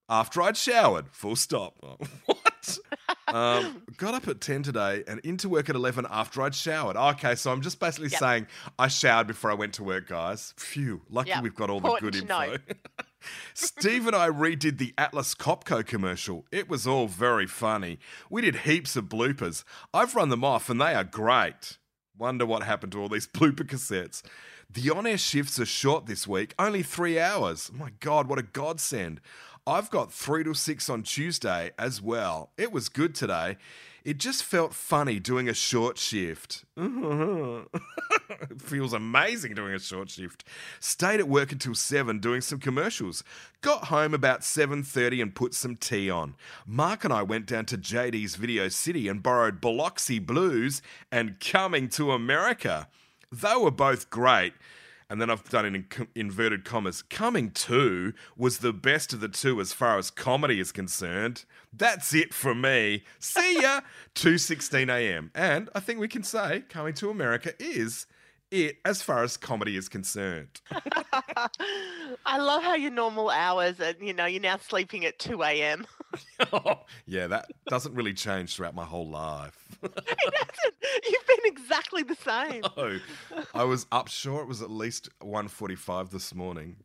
After 0.09 0.41
I'd 0.41 0.57
showered. 0.57 1.07
Full 1.11 1.37
stop. 1.37 1.77
what? 2.25 2.37
Um, 3.27 3.81
got 3.97 4.13
up 4.13 4.27
at 4.27 4.39
10 4.41 4.63
today 4.63 5.03
and 5.07 5.19
into 5.21 5.49
work 5.49 5.69
at 5.69 5.75
11 5.75 6.05
after 6.09 6.41
I'd 6.41 6.55
showered. 6.55 6.95
Okay, 6.95 7.35
so 7.35 7.51
I'm 7.51 7.61
just 7.61 7.79
basically 7.79 8.09
Yep. 8.09 8.19
saying 8.19 8.47
I 8.79 8.87
showered 8.87 9.27
before 9.27 9.51
I 9.51 9.53
went 9.55 9.73
to 9.75 9.83
work, 9.83 10.07
guys. 10.07 10.53
Phew. 10.57 11.01
Lucky 11.09 11.29
Yep. 11.29 11.43
we've 11.43 11.55
got 11.55 11.69
all 11.69 11.79
the 11.79 11.97
good 11.99 12.15
info. 12.15 12.57
Steve 13.53 14.07
and 14.07 14.15
I 14.15 14.29
redid 14.29 14.77
the 14.77 14.93
Atlas 14.97 15.35
Copco 15.35 15.85
commercial. 15.85 16.45
It 16.51 16.69
was 16.69 16.87
all 16.87 17.07
very 17.07 17.47
funny. 17.47 17.99
We 18.29 18.41
did 18.41 18.57
heaps 18.57 18.95
of 18.95 19.05
bloopers. 19.05 19.63
I've 19.93 20.15
run 20.15 20.29
them 20.29 20.43
off 20.43 20.69
and 20.69 20.79
they 20.79 20.93
are 20.93 21.03
great. 21.03 21.77
Wonder 22.17 22.45
what 22.45 22.63
happened 22.63 22.93
to 22.93 23.01
all 23.01 23.09
these 23.09 23.27
blooper 23.33 23.67
cassettes. 23.67 24.21
The 24.69 24.89
on 24.89 25.07
air 25.07 25.17
shifts 25.17 25.59
are 25.59 25.65
short 25.65 26.07
this 26.07 26.27
week, 26.27 26.53
only 26.59 26.83
three 26.83 27.17
hours. 27.19 27.71
My 27.73 27.91
God, 28.01 28.27
what 28.27 28.37
a 28.39 28.43
godsend. 28.43 29.21
I've 29.67 29.89
got 29.89 30.13
three 30.13 30.45
to 30.45 30.53
six 30.53 30.89
on 30.89 31.03
Tuesday 31.03 31.71
as 31.77 32.01
well. 32.01 32.51
It 32.57 32.71
was 32.71 32.87
good 32.87 33.13
today. 33.13 33.57
It 34.05 34.17
just 34.17 34.45
felt 34.45 34.73
funny 34.73 35.19
doing 35.19 35.49
a 35.49 35.53
short 35.53 35.97
shift. 35.97 36.63
it 36.77 38.61
feels 38.61 38.93
amazing 38.93 39.55
doing 39.55 39.73
a 39.73 39.79
short 39.79 40.09
shift. 40.09 40.45
Stayed 40.79 41.19
at 41.19 41.27
work 41.27 41.51
until 41.51 41.75
7 41.75 42.19
doing 42.19 42.39
some 42.39 42.59
commercials. 42.59 43.25
Got 43.59 43.85
home 43.85 44.13
about 44.13 44.39
7:30 44.39 45.21
and 45.21 45.35
put 45.35 45.53
some 45.53 45.75
tea 45.75 46.09
on. 46.09 46.35
Mark 46.65 47.03
and 47.03 47.11
I 47.11 47.23
went 47.23 47.45
down 47.45 47.65
to 47.65 47.77
JD's 47.77 48.37
Video 48.37 48.69
City 48.69 49.09
and 49.09 49.21
borrowed 49.21 49.59
Biloxi 49.59 50.19
Blues 50.19 50.81
and 51.11 51.41
Coming 51.41 51.89
to 51.89 52.13
America. 52.13 52.87
They 53.29 53.55
were 53.57 53.71
both 53.71 54.09
great. 54.09 54.53
And 55.09 55.21
then 55.21 55.29
I've 55.29 55.47
done 55.47 55.65
it 55.65 55.75
in 55.75 56.07
inverted 56.15 56.65
commas. 56.65 57.01
Coming 57.01 57.51
to 57.51 58.13
was 58.35 58.57
the 58.57 58.73
best 58.73 59.13
of 59.13 59.21
the 59.21 59.29
two 59.29 59.61
as 59.61 59.71
far 59.71 59.97
as 59.97 60.11
comedy 60.11 60.59
is 60.59 60.71
concerned. 60.71 61.45
That's 61.71 62.13
it 62.13 62.33
from 62.33 62.61
me. 62.61 63.03
See 63.19 63.61
ya. 63.61 63.81
2:16 64.15 64.89
a.m. 64.89 65.31
And 65.33 65.69
I 65.73 65.79
think 65.79 65.99
we 65.99 66.07
can 66.07 66.23
say 66.23 66.63
Coming 66.67 66.93
to 66.95 67.09
America 67.09 67.53
is 67.59 68.05
it 68.51 68.77
as 68.85 69.01
far 69.01 69.23
as 69.23 69.37
comedy 69.37 69.75
is 69.75 69.89
concerned. 69.89 70.61
I 72.25 72.37
love 72.37 72.63
how 72.63 72.75
your 72.75 72.91
normal 72.91 73.29
hours 73.29 73.79
and 73.79 73.95
you 73.99 74.13
know 74.13 74.25
you're 74.25 74.41
now 74.41 74.57
sleeping 74.57 75.05
at 75.05 75.19
2 75.19 75.43
a.m. 75.43 75.85
yeah, 77.05 77.27
that 77.27 77.49
doesn't 77.67 77.93
really 77.93 78.13
change 78.13 78.55
throughout 78.55 78.75
my 78.75 78.85
whole 78.85 79.07
life. 79.07 79.57
it 79.83 79.93
hasn't. 80.05 80.75
You've 81.09 81.27
been 81.27 81.45
exactly 81.45 82.03
the 82.03 82.15
same. 82.15 82.63
Oh, 82.77 82.99
I 83.53 83.63
was 83.63 83.87
up 83.91 84.07
sure 84.07 84.41
it 84.41 84.47
was 84.47 84.61
at 84.61 84.69
least 84.69 85.09
1:45 85.21 86.09
this 86.11 86.33
morning. 86.35 86.77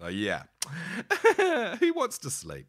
So 0.00 0.06
yeah, 0.06 0.44
who 1.80 1.92
wants 1.92 2.18
to 2.18 2.30
sleep? 2.30 2.66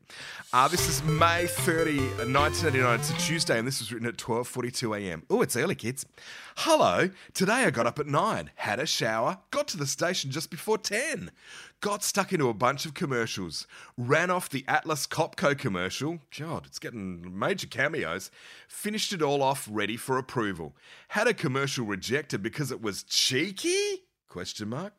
Uh, 0.52 0.68
this 0.68 0.90
is 0.90 1.04
May 1.04 1.46
30, 1.46 2.00
1989. 2.00 3.00
It's 3.00 3.12
a 3.12 3.14
Tuesday, 3.18 3.60
and 3.60 3.68
this 3.68 3.80
was 3.80 3.94
written 3.94 4.08
at 4.08 4.18
12:42 4.18 5.00
a.m. 5.00 5.22
Oh, 5.30 5.44
it's 5.44 5.56
early, 5.56 5.76
kids. 5.76 6.08
Hello. 6.58 7.12
Today 7.36 7.66
I 7.66 7.70
got 7.70 7.86
up 7.86 8.00
at 8.00 8.08
nine, 8.08 8.50
had 8.56 8.80
a 8.80 8.88
shower, 8.88 9.38
got 9.52 9.68
to 9.68 9.78
the 9.78 9.86
station 9.86 10.32
just 10.32 10.50
before 10.50 10.80
10, 10.80 11.30
got 11.82 12.04
stuck 12.04 12.34
into 12.34 12.50
a 12.50 12.54
bunch 12.56 12.88
of 12.88 12.96
commercials, 12.96 13.68
ran 13.96 14.32
off 14.32 14.50
the 14.50 14.66
Atlas 14.68 15.06
Copco 15.06 15.56
commercial. 15.56 16.18
God, 16.36 16.66
it's 16.66 16.80
getting 16.80 17.38
major 17.38 17.68
cameos. 17.68 18.32
Finished 18.68 19.14
it 19.14 19.22
all 19.22 19.44
off, 19.44 19.68
ready 19.70 19.98
for 19.98 20.18
approval. 20.18 20.76
Had 21.10 21.28
a 21.28 21.36
commercial 21.36 21.86
rejected 21.86 22.42
because 22.42 22.72
it 22.72 22.82
was 22.82 23.04
cheeky? 23.04 24.06
Question 24.28 24.70
mark. 24.70 24.94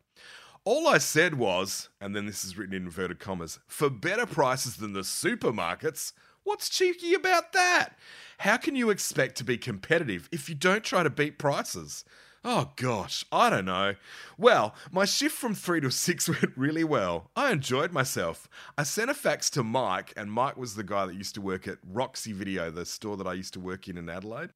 All 0.66 0.86
I 0.86 0.98
said 0.98 1.36
was, 1.36 1.88
and 2.02 2.14
then 2.14 2.26
this 2.26 2.44
is 2.44 2.58
written 2.58 2.74
in 2.74 2.82
inverted 2.82 3.18
commas, 3.18 3.58
for 3.66 3.88
better 3.88 4.26
prices 4.26 4.76
than 4.76 4.92
the 4.92 5.00
supermarkets. 5.00 6.12
What's 6.44 6.68
cheeky 6.68 7.14
about 7.14 7.54
that? 7.54 7.94
How 8.38 8.58
can 8.58 8.76
you 8.76 8.90
expect 8.90 9.36
to 9.36 9.44
be 9.44 9.56
competitive 9.56 10.28
if 10.30 10.50
you 10.50 10.54
don't 10.54 10.84
try 10.84 11.02
to 11.02 11.08
beat 11.08 11.38
prices? 11.38 12.04
Oh 12.44 12.72
gosh, 12.76 13.24
I 13.32 13.48
don't 13.48 13.64
know. 13.64 13.94
Well, 14.36 14.74
my 14.90 15.06
shift 15.06 15.34
from 15.34 15.54
3 15.54 15.80
to 15.80 15.90
6 15.90 16.28
went 16.42 16.56
really 16.58 16.84
well. 16.84 17.30
I 17.34 17.52
enjoyed 17.52 17.92
myself. 17.92 18.46
I 18.76 18.82
sent 18.82 19.10
a 19.10 19.14
fax 19.14 19.48
to 19.50 19.62
Mike, 19.62 20.12
and 20.14 20.30
Mike 20.30 20.58
was 20.58 20.74
the 20.74 20.84
guy 20.84 21.06
that 21.06 21.16
used 21.16 21.34
to 21.36 21.40
work 21.40 21.68
at 21.68 21.78
Roxy 21.90 22.32
Video, 22.32 22.70
the 22.70 22.84
store 22.84 23.16
that 23.16 23.26
I 23.26 23.32
used 23.32 23.54
to 23.54 23.60
work 23.60 23.88
in 23.88 23.96
in 23.96 24.10
Adelaide. 24.10 24.50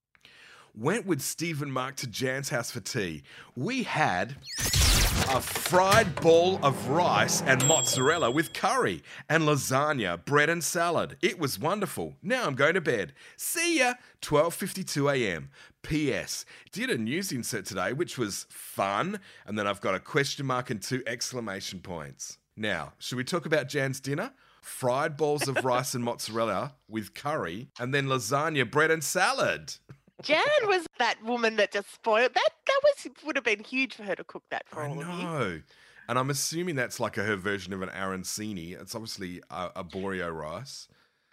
Went 0.76 1.06
with 1.06 1.22
Steve 1.22 1.62
and 1.62 1.72
Mark 1.72 1.94
to 1.96 2.08
Jan's 2.08 2.48
house 2.48 2.72
for 2.72 2.80
tea. 2.80 3.22
We 3.54 3.84
had 3.84 4.34
a 5.28 5.40
fried 5.40 6.16
ball 6.16 6.58
of 6.64 6.88
rice 6.88 7.42
and 7.42 7.64
mozzarella 7.68 8.28
with 8.32 8.52
curry 8.52 9.04
and 9.28 9.44
lasagna, 9.44 10.24
bread 10.24 10.50
and 10.50 10.64
salad. 10.64 11.16
It 11.22 11.38
was 11.38 11.60
wonderful. 11.60 12.16
Now 12.24 12.46
I'm 12.46 12.56
going 12.56 12.74
to 12.74 12.80
bed. 12.80 13.12
See 13.36 13.78
ya. 13.78 13.94
12:52 14.20 15.14
a.m. 15.14 15.50
P.S. 15.82 16.44
Did 16.72 16.90
a 16.90 16.98
news 16.98 17.30
insert 17.30 17.66
today 17.66 17.92
which 17.92 18.18
was 18.18 18.46
fun 18.50 19.20
and 19.46 19.56
then 19.56 19.68
I've 19.68 19.80
got 19.80 19.94
a 19.94 20.00
question 20.00 20.44
mark 20.44 20.70
and 20.70 20.82
two 20.82 21.04
exclamation 21.06 21.78
points. 21.78 22.38
Now, 22.56 22.94
should 22.98 23.18
we 23.18 23.22
talk 23.22 23.46
about 23.46 23.68
Jan's 23.68 24.00
dinner? 24.00 24.32
Fried 24.60 25.16
balls 25.16 25.46
of 25.46 25.64
rice 25.64 25.94
and 25.94 26.02
mozzarella 26.02 26.74
with 26.88 27.14
curry 27.14 27.68
and 27.78 27.94
then 27.94 28.06
lasagna, 28.06 28.68
bread 28.68 28.90
and 28.90 29.04
salad. 29.04 29.74
Jan 30.22 30.40
was 30.66 30.86
that 30.98 31.22
woman 31.24 31.56
that 31.56 31.72
just 31.72 31.92
spoiled 31.92 32.34
that. 32.34 32.50
That 32.66 32.80
was 32.82 33.12
would 33.24 33.36
have 33.36 33.44
been 33.44 33.62
huge 33.64 33.94
for 33.94 34.04
her 34.04 34.14
to 34.14 34.24
cook 34.24 34.44
that 34.50 34.68
for 34.68 34.82
I 34.82 34.88
all 34.88 35.00
of 35.02 35.08
you. 35.48 35.62
And 36.08 36.18
I'm 36.18 36.30
assuming 36.30 36.76
that's 36.76 37.00
like 37.00 37.16
a, 37.16 37.24
her 37.24 37.36
version 37.36 37.72
of 37.72 37.82
an 37.82 37.88
arancini. 37.88 38.78
It's 38.80 38.94
obviously 38.94 39.40
a, 39.50 39.70
Arborio 39.70 40.32
rice, 40.32 40.86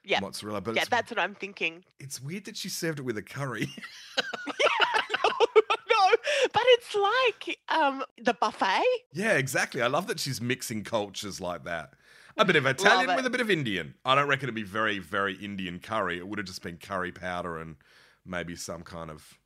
Yeah, 0.04 0.20
mozzarella, 0.22 0.62
but 0.62 0.76
yeah, 0.76 0.86
that's 0.90 1.12
what 1.12 1.20
I'm 1.20 1.36
thinking. 1.36 1.84
it's 2.00 2.22
weird 2.22 2.46
that 2.46 2.58
she 2.58 2.70
served 2.70 3.00
it 3.00 3.04
with 3.04 3.18
a 3.18 3.22
curry. 3.22 3.70
no, 4.48 6.10
but 6.54 6.64
it's 6.66 6.96
like 6.96 7.60
um 7.70 8.04
the 8.24 8.34
buffet. 8.34 8.82
yeah, 9.14 9.34
exactly. 9.34 9.82
I 9.82 9.88
love 9.88 10.08
that 10.08 10.20
she's 10.20 10.42
mixing 10.42 10.84
cultures 10.84 11.40
like 11.42 11.64
that. 11.66 11.94
A 12.38 12.46
bit 12.46 12.56
of 12.56 12.66
Italian 12.66 13.10
it. 13.10 13.16
with 13.16 13.26
a 13.26 13.30
bit 13.30 13.42
of 13.42 13.50
Indian. 13.52 13.94
I 14.06 14.16
don't 14.16 14.28
reckon 14.28 14.46
it'd 14.46 14.56
be 14.56 14.64
very, 14.64 15.00
very 15.00 15.36
Indian 15.36 15.80
curry. 15.80 16.18
It 16.18 16.28
would 16.28 16.40
have 16.40 16.48
just 16.48 16.62
been 16.64 16.78
curry 16.78 17.12
powder 17.12 17.58
and 17.60 17.76
maybe 18.26 18.56
some 18.56 18.84
kind 18.84 19.10
of 19.10 19.40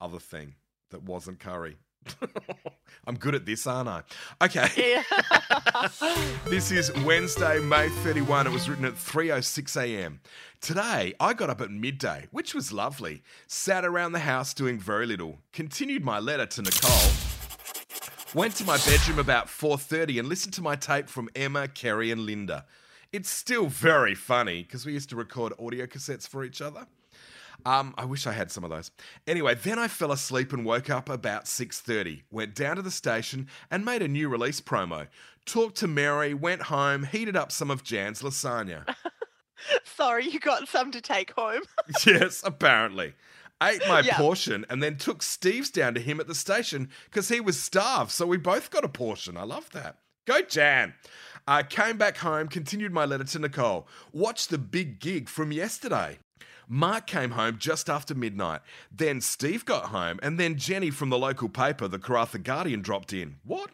other 0.00 0.18
thing 0.18 0.54
that 0.90 1.02
wasn't 1.02 1.40
curry. 1.40 1.76
I'm 3.06 3.16
good 3.16 3.34
at 3.34 3.46
this, 3.46 3.66
aren't 3.66 3.88
I? 3.88 4.02
Okay. 4.42 4.68
Yeah. 4.76 5.02
This 6.46 6.70
is 6.70 6.92
Wednesday, 7.04 7.58
May 7.58 7.88
31. 7.88 8.46
It 8.46 8.52
was 8.52 8.68
written 8.68 8.84
at 8.84 8.94
3:06 8.94 9.80
a.m. 9.80 10.20
Today, 10.60 11.14
I 11.18 11.32
got 11.34 11.50
up 11.50 11.60
at 11.60 11.70
midday, 11.70 12.28
which 12.30 12.54
was 12.54 12.72
lovely. 12.72 13.22
Sat 13.46 13.84
around 13.84 14.12
the 14.12 14.20
house 14.20 14.54
doing 14.54 14.78
very 14.78 15.06
little. 15.06 15.38
Continued 15.52 16.04
my 16.04 16.20
letter 16.20 16.46
to 16.46 16.62
Nicole. 16.62 17.10
Went 18.34 18.54
to 18.56 18.64
my 18.64 18.76
bedroom 18.78 19.18
about 19.18 19.48
4:30 19.48 20.18
and 20.20 20.28
listened 20.28 20.54
to 20.54 20.62
my 20.62 20.76
tape 20.76 21.08
from 21.08 21.28
Emma, 21.34 21.66
Kerry, 21.68 22.10
and 22.10 22.20
Linda. 22.26 22.66
It's 23.12 23.30
still 23.30 23.66
very 23.66 24.14
funny 24.14 24.62
because 24.62 24.86
we 24.86 24.92
used 24.92 25.10
to 25.10 25.16
record 25.16 25.52
audio 25.58 25.86
cassettes 25.86 26.28
for 26.28 26.44
each 26.44 26.60
other. 26.62 26.86
Um, 27.64 27.94
I 27.96 28.04
wish 28.04 28.26
I 28.26 28.32
had 28.32 28.50
some 28.50 28.64
of 28.64 28.70
those. 28.70 28.90
Anyway, 29.26 29.54
then 29.54 29.78
I 29.78 29.88
fell 29.88 30.12
asleep 30.12 30.52
and 30.52 30.64
woke 30.64 30.90
up 30.90 31.08
about 31.08 31.46
6:30. 31.46 32.22
Went 32.30 32.54
down 32.54 32.76
to 32.76 32.82
the 32.82 32.90
station 32.90 33.48
and 33.70 33.84
made 33.84 34.02
a 34.02 34.08
new 34.08 34.28
release 34.28 34.60
promo. 34.60 35.08
Talked 35.44 35.76
to 35.78 35.86
Mary, 35.86 36.34
went 36.34 36.62
home, 36.62 37.04
heated 37.04 37.36
up 37.36 37.52
some 37.52 37.70
of 37.70 37.82
Jan's 37.82 38.22
lasagna. 38.22 38.94
Sorry, 39.84 40.28
you 40.28 40.40
got 40.40 40.68
some 40.68 40.90
to 40.90 41.00
take 41.00 41.32
home. 41.32 41.62
yes, 42.06 42.42
apparently. 42.44 43.14
Ate 43.62 43.86
my 43.86 44.02
portion 44.02 44.66
and 44.68 44.82
then 44.82 44.96
took 44.96 45.22
Steve's 45.22 45.70
down 45.70 45.94
to 45.94 46.00
him 46.00 46.18
at 46.18 46.26
the 46.26 46.34
station 46.34 46.90
because 47.04 47.28
he 47.28 47.40
was 47.40 47.60
starved. 47.60 48.10
So 48.10 48.26
we 48.26 48.36
both 48.36 48.70
got 48.70 48.84
a 48.84 48.88
portion. 48.88 49.36
I 49.36 49.44
love 49.44 49.70
that. 49.70 49.98
Go, 50.26 50.40
Jan. 50.40 50.94
I 51.46 51.62
came 51.62 51.96
back 51.96 52.18
home, 52.18 52.48
continued 52.48 52.92
my 52.92 53.04
letter 53.04 53.24
to 53.24 53.38
Nicole. 53.38 53.88
Watched 54.12 54.50
the 54.50 54.58
big 54.58 55.00
gig 55.00 55.28
from 55.28 55.52
yesterday. 55.52 56.18
Mark 56.72 57.06
came 57.06 57.32
home 57.32 57.58
just 57.58 57.90
after 57.90 58.14
midnight. 58.14 58.62
Then 58.90 59.20
Steve 59.20 59.66
got 59.66 59.90
home, 59.90 60.18
and 60.22 60.40
then 60.40 60.56
Jenny 60.56 60.88
from 60.88 61.10
the 61.10 61.18
local 61.18 61.50
paper, 61.50 61.86
the 61.86 61.98
Karratha 61.98 62.42
Guardian, 62.42 62.80
dropped 62.80 63.12
in. 63.12 63.36
What? 63.44 63.72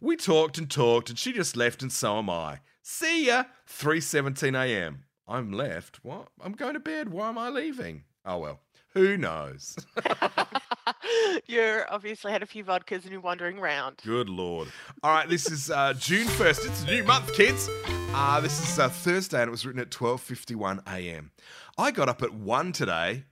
We 0.00 0.14
talked 0.14 0.56
and 0.56 0.70
talked, 0.70 1.10
and 1.10 1.18
she 1.18 1.32
just 1.32 1.56
left, 1.56 1.82
and 1.82 1.90
so 1.90 2.18
am 2.18 2.30
I. 2.30 2.60
See 2.82 3.26
ya. 3.26 3.46
3:17 3.68 4.54
a.m. 4.54 5.06
I'm 5.26 5.50
left. 5.50 5.98
What? 6.04 6.28
I'm 6.40 6.52
going 6.52 6.74
to 6.74 6.80
bed. 6.80 7.08
Why 7.08 7.30
am 7.30 7.36
I 7.36 7.48
leaving? 7.48 8.04
Oh 8.24 8.38
well. 8.38 8.60
Who 8.94 9.16
knows? 9.16 9.76
You're 11.46 11.92
obviously 11.92 12.32
had 12.32 12.42
a 12.42 12.46
few 12.46 12.64
vodkas 12.64 13.02
and 13.02 13.10
you're 13.10 13.20
wandering 13.20 13.58
around. 13.58 14.00
Good 14.04 14.28
lord. 14.28 14.68
All 15.02 15.12
right, 15.12 15.28
this 15.28 15.50
is 15.50 15.70
uh, 15.70 15.94
June 15.94 16.26
1st. 16.28 16.66
It's 16.66 16.82
a 16.84 16.86
new 16.86 17.04
month, 17.04 17.32
kids. 17.34 17.68
Uh, 18.14 18.40
this 18.40 18.60
is 18.60 18.78
uh, 18.78 18.88
Thursday 18.88 19.40
and 19.40 19.48
it 19.48 19.50
was 19.50 19.66
written 19.66 19.80
at 19.80 19.90
12.51 19.90 20.82
a.m. 20.88 21.32
I 21.76 21.90
got 21.90 22.08
up 22.08 22.22
at 22.22 22.34
1 22.34 22.72
today. 22.72 23.24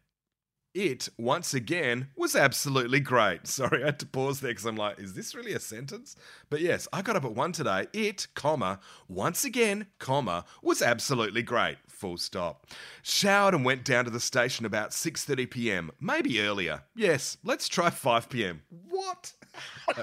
It, 0.75 1.08
once 1.16 1.54
again, 1.54 2.08
was 2.16 2.34
absolutely 2.34 2.99
great. 2.99 3.46
Sorry, 3.46 3.82
I 3.82 3.87
had 3.87 4.00
to 4.00 4.06
pause 4.06 4.40
there 4.40 4.50
because 4.50 4.66
I'm 4.66 4.76
like, 4.76 4.99
is 4.99 5.14
this 5.14 5.34
really 5.34 5.52
a 5.52 5.61
sentence? 5.61 6.16
But 6.50 6.61
yes, 6.61 6.88
I 6.92 7.00
got 7.02 7.14
up 7.14 7.25
at 7.25 7.34
1 7.34 7.52
today. 7.52 7.87
It, 7.92 8.26
comma, 8.34 8.80
once 9.06 9.44
again, 9.44 9.87
comma, 10.00 10.44
was 10.62 10.82
absolutely 10.82 11.42
great. 11.42 11.76
Full 12.04 12.18
stop. 12.18 12.66
Showered 13.02 13.54
and 13.54 13.64
went 13.64 13.82
down 13.82 14.04
to 14.04 14.11
the 14.11 14.20
station 14.20 14.66
about 14.66 14.90
6:30 14.90 15.50
p.m. 15.50 15.90
Maybe 15.99 16.38
earlier. 16.38 16.82
Yes, 16.94 17.38
let's 17.42 17.66
try 17.66 17.88
5 17.88 18.28
p.m. 18.28 18.61
What? 18.90 19.32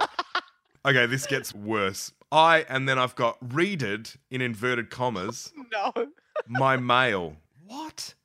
okay, 0.84 1.06
this 1.06 1.28
gets 1.28 1.54
worse. 1.54 2.12
I 2.32 2.66
and 2.68 2.90
then 2.90 2.98
I've 2.98 3.14
got 3.14 3.38
readed 3.54 4.10
in 4.32 4.42
inverted 4.42 4.90
commas 4.90 5.54
No. 5.72 6.08
my 6.48 6.76
mail. 6.76 7.36
What? 7.68 8.16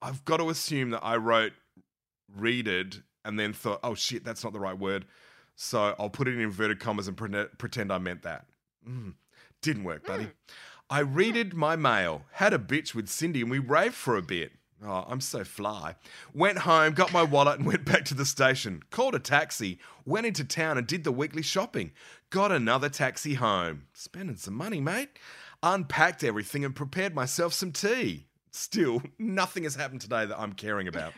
I've 0.00 0.24
got 0.24 0.36
to 0.36 0.48
assume 0.48 0.90
that 0.90 1.02
I 1.02 1.16
wrote 1.16 1.54
readed 2.36 3.02
and 3.24 3.36
then 3.36 3.52
thought, 3.52 3.80
oh 3.82 3.96
shit, 3.96 4.22
that's 4.24 4.44
not 4.44 4.52
the 4.52 4.60
right 4.60 4.78
word. 4.78 5.06
So 5.56 5.96
I'll 5.98 6.08
put 6.08 6.28
it 6.28 6.34
in 6.34 6.40
inverted 6.40 6.78
commas 6.78 7.08
and 7.08 7.16
pretend, 7.16 7.92
I 7.92 7.98
meant 7.98 8.22
that. 8.22 8.46
Mm, 8.88 9.14
didn't 9.60 9.82
work, 9.82 10.06
buddy. 10.06 10.28
I 10.90 11.00
readed 11.00 11.52
my 11.52 11.76
mail, 11.76 12.22
had 12.32 12.54
a 12.54 12.58
bitch 12.58 12.94
with 12.94 13.10
Cindy, 13.10 13.42
and 13.42 13.50
we 13.50 13.58
raved 13.58 13.94
for 13.94 14.16
a 14.16 14.22
bit. 14.22 14.52
Oh, 14.82 15.04
I'm 15.06 15.20
so 15.20 15.44
fly. 15.44 15.96
Went 16.32 16.58
home, 16.58 16.94
got 16.94 17.12
my 17.12 17.22
wallet, 17.22 17.58
and 17.58 17.66
went 17.66 17.84
back 17.84 18.04
to 18.06 18.14
the 18.14 18.24
station. 18.24 18.82
Called 18.90 19.14
a 19.14 19.18
taxi, 19.18 19.78
went 20.06 20.26
into 20.26 20.44
town 20.44 20.78
and 20.78 20.86
did 20.86 21.04
the 21.04 21.12
weekly 21.12 21.42
shopping. 21.42 21.92
Got 22.30 22.52
another 22.52 22.88
taxi 22.88 23.34
home. 23.34 23.86
Spending 23.92 24.36
some 24.36 24.54
money, 24.54 24.80
mate. 24.80 25.10
Unpacked 25.62 26.24
everything 26.24 26.64
and 26.64 26.74
prepared 26.74 27.14
myself 27.14 27.52
some 27.52 27.72
tea. 27.72 28.26
Still, 28.50 29.02
nothing 29.18 29.64
has 29.64 29.74
happened 29.74 30.00
today 30.00 30.24
that 30.24 30.40
I'm 30.40 30.52
caring 30.52 30.88
about. 30.88 31.12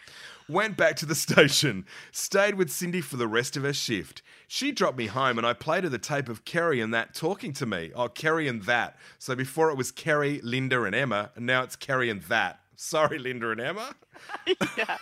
Went 0.50 0.76
back 0.76 0.96
to 0.96 1.06
the 1.06 1.14
station, 1.26 1.86
stayed 2.10 2.56
with 2.56 2.70
Cindy 2.70 3.00
for 3.00 3.16
the 3.16 3.28
rest 3.28 3.56
of 3.56 3.62
her 3.62 3.72
shift. 3.72 4.20
She 4.48 4.72
dropped 4.72 4.98
me 4.98 5.06
home 5.06 5.38
and 5.38 5.46
I 5.46 5.52
played 5.52 5.84
her 5.84 5.90
the 5.90 5.98
tape 5.98 6.28
of 6.28 6.44
Kerry 6.44 6.80
and 6.80 6.92
that 6.92 7.14
talking 7.14 7.52
to 7.52 7.66
me. 7.66 7.92
Oh, 7.94 8.08
Kerry 8.08 8.48
and 8.48 8.62
that. 8.64 8.96
So 9.20 9.36
before 9.36 9.70
it 9.70 9.76
was 9.76 9.92
Kerry, 9.92 10.40
Linda, 10.42 10.82
and 10.82 10.94
Emma, 10.94 11.30
and 11.36 11.46
now 11.46 11.62
it's 11.62 11.76
Kerry 11.76 12.10
and 12.10 12.22
that. 12.22 12.58
Sorry, 12.74 13.18
Linda 13.18 13.50
and 13.50 13.60
Emma. 13.60 13.94
yeah. 14.76 14.98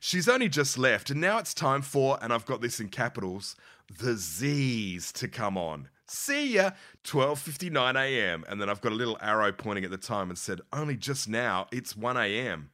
She's 0.00 0.28
only 0.28 0.48
just 0.48 0.76
left, 0.76 1.10
and 1.10 1.20
now 1.20 1.38
it's 1.38 1.54
time 1.54 1.82
for, 1.82 2.18
and 2.20 2.32
I've 2.32 2.46
got 2.46 2.60
this 2.60 2.80
in 2.80 2.88
capitals, 2.88 3.54
the 4.00 4.16
Z's 4.16 5.12
to 5.12 5.28
come 5.28 5.56
on. 5.56 5.88
See 6.08 6.54
ya, 6.54 6.72
12:59 7.04 7.94
a.m. 7.94 8.44
And 8.48 8.60
then 8.60 8.68
I've 8.68 8.80
got 8.80 8.92
a 8.92 8.96
little 8.96 9.18
arrow 9.20 9.52
pointing 9.52 9.84
at 9.84 9.90
the 9.90 9.98
time 9.98 10.30
and 10.30 10.38
said, 10.38 10.62
only 10.72 10.96
just 10.96 11.28
now, 11.28 11.68
it's 11.70 11.96
1 11.96 12.16
a.m. 12.16 12.70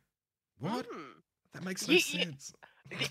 What? 0.58 0.86
Hmm. 0.90 1.19
That 1.54 1.64
makes 1.64 1.86
no 1.88 1.92
You- 1.92 1.96
you- 1.98 2.02
sense. 2.24 2.52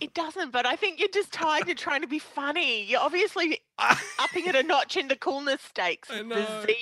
It 0.01 0.13
doesn't, 0.13 0.51
but 0.51 0.65
I 0.65 0.75
think 0.75 0.99
you're 0.99 1.07
just 1.07 1.31
tired. 1.31 1.65
You're 1.67 1.73
trying 1.75 2.01
to 2.01 2.07
be 2.07 2.19
funny. 2.19 2.83
You're 2.83 2.99
obviously 2.99 3.61
upping 4.19 4.45
it 4.45 4.53
a 4.55 4.61
notch 4.63 4.97
in 4.97 5.07
the 5.07 5.15
coolness 5.15 5.61
stakes. 5.61 6.09
I 6.11 6.21
know. 6.21 6.35
The 6.35 6.67
Z, 6.67 6.75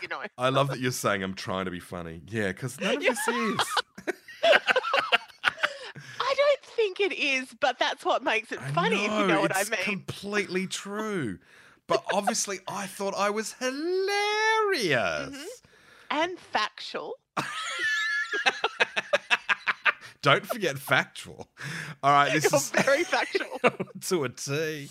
you 0.00 0.08
know. 0.08 0.22
I 0.38 0.48
love 0.48 0.68
that 0.68 0.80
you're 0.80 0.90
saying 0.90 1.22
I'm 1.22 1.34
trying 1.34 1.66
to 1.66 1.70
be 1.70 1.80
funny. 1.80 2.22
Yeah, 2.28 2.48
because 2.48 2.80
none 2.80 2.96
of 2.96 3.02
this 3.02 3.28
is. 3.28 3.60
I 4.42 6.34
don't 6.36 6.62
think 6.64 7.00
it 7.00 7.12
is, 7.12 7.48
but 7.60 7.78
that's 7.78 8.04
what 8.06 8.22
makes 8.22 8.52
it 8.52 8.60
funny, 8.74 9.04
if 9.04 9.12
you 9.12 9.26
know 9.26 9.40
what 9.42 9.54
I 9.54 9.60
it's 9.60 9.70
mean. 9.70 9.80
completely 9.82 10.66
true. 10.66 11.38
But 11.86 12.04
obviously, 12.14 12.60
I 12.68 12.86
thought 12.86 13.14
I 13.16 13.30
was 13.30 13.54
hilarious. 13.54 13.76
Mm-hmm. 15.36 15.44
and 16.12 16.38
factual. 16.38 17.14
Don't 20.22 20.44
forget 20.46 20.78
factual. 20.78 21.48
All 22.02 22.12
right, 22.12 22.32
this 22.32 22.44
You're 22.52 22.58
is 22.58 22.70
very 22.70 23.04
factual. 23.04 23.46
to 24.08 24.24
a 24.24 24.28
T. 24.28 24.88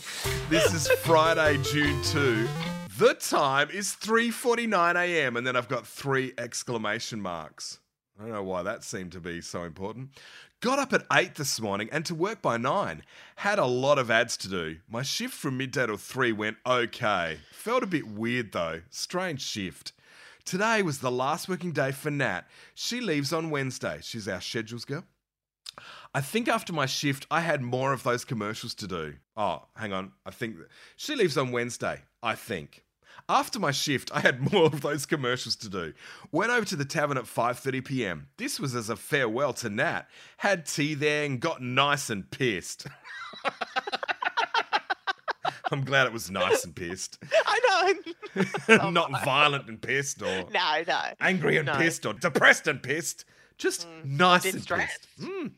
This 0.50 0.74
is 0.74 0.88
Friday, 1.00 1.58
June 1.72 2.02
2. 2.04 2.48
The 2.98 3.14
time 3.14 3.70
is 3.70 3.96
3:49 3.96 4.96
a.m. 4.96 5.38
and 5.38 5.46
then 5.46 5.56
I've 5.56 5.68
got 5.70 5.86
three 5.86 6.34
exclamation 6.38 7.22
marks. 7.22 7.80
I 8.20 8.24
don't 8.24 8.32
know 8.34 8.44
why 8.44 8.64
that 8.64 8.84
seemed 8.84 9.12
to 9.14 9.20
be 9.20 9.40
so 9.42 9.64
important. 9.64 10.10
Got 10.62 10.80
up 10.80 10.92
at 10.92 11.06
8 11.14 11.36
this 11.36 11.62
morning 11.62 11.88
and 11.92 12.06
to 12.08 12.14
work 12.16 12.42
by 12.42 12.58
9. 12.58 13.02
Had 13.38 13.60
a 13.60 13.66
lot 13.66 13.98
of 13.98 14.12
ads 14.12 14.36
to 14.38 14.50
do. 14.50 14.78
My 14.90 15.04
shift 15.04 15.34
from 15.36 15.58
midday 15.58 15.86
till 15.86 15.96
3 15.96 16.34
went 16.34 16.58
okay. 16.66 17.38
Felt 17.54 17.84
a 17.84 17.88
bit 17.88 18.08
weird 18.08 18.52
though. 18.52 18.82
Strange 18.90 19.42
shift. 19.42 19.94
Today 20.44 20.82
was 20.82 20.98
the 21.00 21.12
last 21.12 21.48
working 21.48 21.72
day 21.72 21.92
for 21.92 22.10
Nat. 22.12 22.42
She 22.74 23.00
leaves 23.00 23.32
on 23.32 23.52
Wednesday. 23.52 24.00
She's 24.02 24.28
our 24.28 24.42
schedules 24.42 24.84
girl. 24.84 25.06
I 26.14 26.22
think 26.22 26.48
after 26.48 26.74
my 26.74 26.86
shift, 26.88 27.28
I 27.30 27.42
had 27.42 27.62
more 27.62 27.94
of 27.94 28.04
those 28.04 28.26
commercials 28.26 28.74
to 28.76 28.88
do. 28.88 29.16
Oh, 29.38 29.64
hang 29.76 29.94
on. 29.94 30.12
I 30.26 30.32
think 30.32 30.56
she 30.96 31.16
leaves 31.16 31.38
on 31.38 31.52
Wednesday. 31.52 32.02
I 32.24 32.36
think. 32.36 32.84
After 33.28 33.60
my 33.60 33.72
shift, 33.72 34.10
I 34.14 34.22
had 34.22 34.52
more 34.52 34.66
of 34.66 34.82
those 34.82 35.06
commercials 35.06 35.56
to 35.58 35.70
do. 35.70 35.94
Went 36.32 36.52
over 36.52 36.66
to 36.66 36.76
the 36.76 36.86
tavern 36.86 37.18
at 37.18 37.26
5:30 37.26 37.86
p.m. 37.86 38.28
This 38.38 38.60
was 38.60 38.74
as 38.76 38.90
a 38.90 38.96
farewell 38.96 39.54
to 39.54 39.70
Nat. 39.70 40.08
Had 40.38 40.66
tea 40.66 40.96
there 40.96 41.26
and 41.26 41.40
got 41.40 41.62
nice 41.62 42.10
and 42.10 42.30
pissed. 42.32 42.88
I'm 45.72 45.86
glad 45.86 46.08
it 46.08 46.14
was 46.14 46.32
nice 46.32 46.64
and 46.64 46.76
pissed, 46.76 47.20
I 47.46 47.94
know. 48.36 48.44
Oh 48.82 48.90
not 48.90 49.12
violent 49.24 49.70
and 49.70 49.80
pissed 49.80 50.20
or 50.24 50.46
no, 50.52 50.84
no. 50.88 51.00
angry 51.22 51.58
and 51.58 51.68
No. 51.68 51.76
pissed 51.76 52.08
or 52.08 52.14
depressed 52.14 52.66
and 52.68 52.82
pissed. 52.82 53.26
Just 53.60 53.88
nice 54.04 54.52
and 54.52 54.62
stressed. 54.64 55.08
pissed. 55.18 55.30
Mm. 55.30 55.52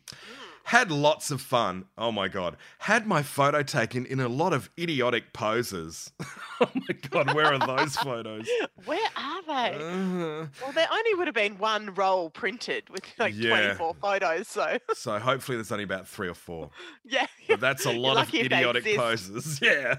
Had 0.66 0.92
lots 0.92 1.32
of 1.32 1.42
fun. 1.42 1.86
Oh 1.98 2.12
my 2.12 2.28
god. 2.28 2.56
Had 2.80 3.08
my 3.08 3.24
photo 3.24 3.64
taken 3.64 4.06
in 4.06 4.20
a 4.20 4.28
lot 4.28 4.54
of 4.54 4.70
idiotic 4.78 5.34
poses. 5.34 6.12
oh 6.62 6.70
my 6.76 6.96
god, 7.10 7.34
where 7.34 7.48
are 7.54 7.60
those 7.78 7.96
photos? 8.04 8.48
Where 8.86 9.10
are 9.18 9.42
they? 9.48 9.76
Uh, 9.76 10.48
well, 10.62 10.72
there 10.74 10.88
only 10.92 11.16
would 11.16 11.28
have 11.28 11.34
been 11.36 11.58
one 11.58 11.94
roll 11.96 12.30
printed 12.30 12.90
with 12.90 13.04
like 13.18 13.34
Yeah. 13.36 13.74
24 13.76 13.96
photos. 14.02 14.48
So, 14.48 14.78
so 14.94 15.18
hopefully 15.20 15.58
there's 15.58 15.72
only 15.72 15.84
about 15.84 16.08
three 16.08 16.28
or 16.30 16.36
four. 16.36 16.70
yeah. 17.04 17.26
But 17.48 17.60
that's 17.60 17.86
a 17.86 17.92
lot 17.92 18.12
of 18.12 18.28
lucky 18.28 18.42
if 18.42 18.50
they 18.50 18.58
idiotic 18.58 18.96
poses. 18.96 19.60
Yeah. 19.62 19.96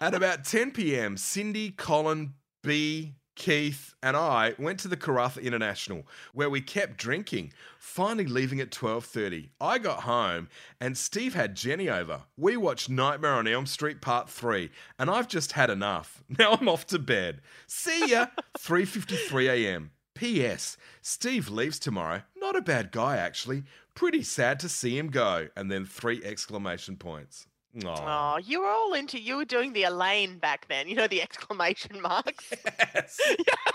At 0.00 0.14
about 0.14 0.44
10 0.44 0.70
p.m., 0.70 1.16
Cindy, 1.16 1.70
Colin, 1.72 2.34
B, 2.62 3.14
Keith, 3.40 3.94
and 4.02 4.18
I 4.18 4.54
went 4.58 4.78
to 4.80 4.88
the 4.88 4.98
Karratha 4.98 5.42
International, 5.42 6.06
where 6.34 6.50
we 6.50 6.60
kept 6.60 6.98
drinking. 6.98 7.54
Finally, 7.78 8.26
leaving 8.26 8.60
at 8.60 8.70
12:30. 8.70 9.48
I 9.58 9.78
got 9.78 10.02
home, 10.02 10.50
and 10.78 10.96
Steve 10.96 11.32
had 11.32 11.56
Jenny 11.56 11.88
over. 11.88 12.24
We 12.36 12.58
watched 12.58 12.90
Nightmare 12.90 13.32
on 13.32 13.48
Elm 13.48 13.64
Street 13.64 14.02
Part 14.02 14.28
3, 14.28 14.70
and 14.98 15.08
I've 15.08 15.26
just 15.26 15.52
had 15.52 15.70
enough. 15.70 16.22
Now 16.38 16.52
I'm 16.52 16.68
off 16.68 16.86
to 16.88 16.98
bed. 16.98 17.40
See 17.66 18.10
ya. 18.10 18.26
3:53 18.58 19.48
a.m. 19.48 19.92
P.S. 20.12 20.76
Steve 21.00 21.48
leaves 21.48 21.78
tomorrow. 21.78 22.20
Not 22.36 22.56
a 22.56 22.60
bad 22.60 22.92
guy, 22.92 23.16
actually. 23.16 23.62
Pretty 23.94 24.22
sad 24.22 24.60
to 24.60 24.68
see 24.68 24.98
him 24.98 25.08
go. 25.08 25.48
And 25.56 25.70
then 25.70 25.86
three 25.86 26.22
exclamation 26.22 26.96
points. 26.96 27.46
Oh, 27.86 28.38
you 28.42 28.60
were 28.60 28.68
all 28.68 28.94
into, 28.94 29.20
you 29.20 29.36
were 29.36 29.44
doing 29.44 29.72
the 29.72 29.84
Elaine 29.84 30.38
back 30.38 30.66
then, 30.68 30.88
you 30.88 30.96
know, 30.96 31.06
the 31.06 31.22
exclamation 31.28 32.00
marks. 32.02 32.52
Yes. 32.64 33.18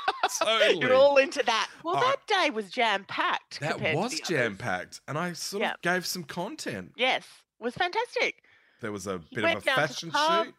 totally. 0.40 0.80
You're 0.80 0.94
all 0.94 1.18
into 1.18 1.42
that. 1.46 1.70
Well, 1.84 1.96
that 1.96 2.18
day 2.28 2.50
was 2.50 2.70
jam 2.70 3.06
packed. 3.08 3.60
that 3.62 3.80
was 3.96 4.20
jam 4.20 4.58
packed. 4.58 5.02
And 5.08 5.18
I 5.18 5.34
sort 5.34 5.62
Yeah. 5.62 5.74
of 5.74 5.82
gave 5.82 6.06
some 6.06 6.24
content. 6.24 6.92
Yes, 6.98 7.26
was 7.60 7.74
fantastic. 7.76 8.44
There 8.82 8.92
was 8.92 9.08
a 9.08 9.20
bit 9.34 9.44
of 9.46 9.50
a 9.50 9.54
down 9.54 9.60
to 9.62 9.66
the 9.66 9.72
fashion 9.72 10.12
shoot. 10.12 10.54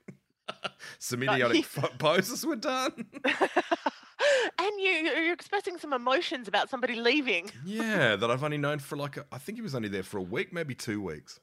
some 0.98 1.22
idiotic 1.22 1.66
poses 1.98 2.46
were 2.46 2.56
done. 2.56 2.92
and 3.24 4.70
you, 4.80 4.90
you're 4.90 5.32
expressing 5.32 5.76
some 5.78 5.92
emotions 5.92 6.48
about 6.48 6.70
somebody 6.70 6.94
leaving. 6.94 7.50
yeah, 7.64 8.16
that 8.16 8.30
I've 8.30 8.42
only 8.44 8.56
known 8.58 8.78
for 8.78 8.96
like, 8.96 9.16
a, 9.18 9.26
I 9.30 9.38
think 9.38 9.58
he 9.58 9.62
was 9.62 9.74
only 9.74 9.88
there 9.88 10.02
for 10.02 10.18
a 10.18 10.22
week, 10.22 10.52
maybe 10.52 10.74
two 10.74 11.02
weeks. 11.02 11.38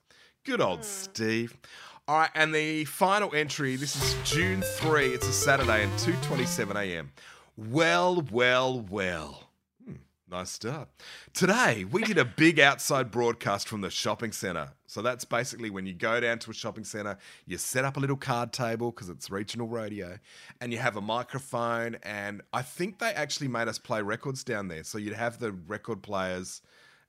Good 0.46 0.60
old 0.60 0.80
Hmm. 0.80 0.84
Steve. 0.84 1.58
All 2.06 2.20
right, 2.20 2.30
and 2.36 2.54
the 2.54 2.84
final 2.84 3.34
entry. 3.34 3.78
This 3.78 3.96
is 3.96 4.30
June 4.30 4.62
three. 4.62 5.14
It's 5.14 5.26
a 5.26 5.32
Saturday 5.32 5.84
and 5.84 6.00
two 6.00 6.16
twenty-seven 6.24 6.76
a.m. 6.76 7.12
Well, 7.56 8.26
well, 8.30 8.82
well. 8.82 9.50
Hmm, 9.86 9.94
nice 10.30 10.50
start. 10.50 10.90
Today, 11.34 11.86
we 11.86 12.04
did 12.04 12.18
a 12.18 12.26
big 12.26 12.60
outside 12.60 13.10
broadcast 13.10 13.70
from 13.70 13.80
the 13.80 13.90
shopping 13.90 14.34
centre. 14.34 14.72
So 14.86 15.02
that's 15.02 15.24
basically 15.24 15.70
when 15.70 15.86
you 15.86 15.94
go 15.94 16.20
down 16.20 16.40
to 16.40 16.52
a 16.52 16.54
shopping 16.54 16.84
centre, 16.84 17.18
you 17.46 17.58
set 17.58 17.86
up 17.86 17.96
a 17.96 18.02
little 18.02 18.18
card 18.18 18.52
table 18.52 18.92
because 18.92 19.08
it's 19.08 19.30
regional 19.32 19.68
radio, 19.70 20.20
and 20.60 20.74
you 20.74 20.80
have 20.80 20.98
a 20.98 21.02
microphone. 21.02 21.96
And 22.04 22.42
I 22.52 22.64
think 22.64 23.00
they 23.00 23.14
actually 23.14 23.48
made 23.48 23.70
us 23.70 23.80
play 23.80 24.02
records 24.02 24.44
down 24.44 24.68
there. 24.68 24.84
So 24.84 24.98
you'd 24.98 25.14
have 25.14 25.40
the 25.40 25.54
record 25.54 26.02
players 26.04 26.62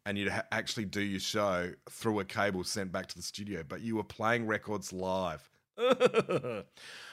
and 0.07 0.19
you'd 0.19 0.29
ha- 0.29 0.45
actually 0.53 0.85
do 0.85 1.01
your 1.01 1.21
show 1.21 1.73
through 1.91 2.21
a 2.21 2.25
cable 2.25 2.65
sent 2.65 2.93
back 2.93 3.07
to 3.07 3.17
the 3.17 3.23
studio, 3.23 3.63
but 3.67 3.81
you 3.81 3.97
were 3.97 4.05
playing 4.05 4.47
records 4.47 4.93
live. 4.93 5.49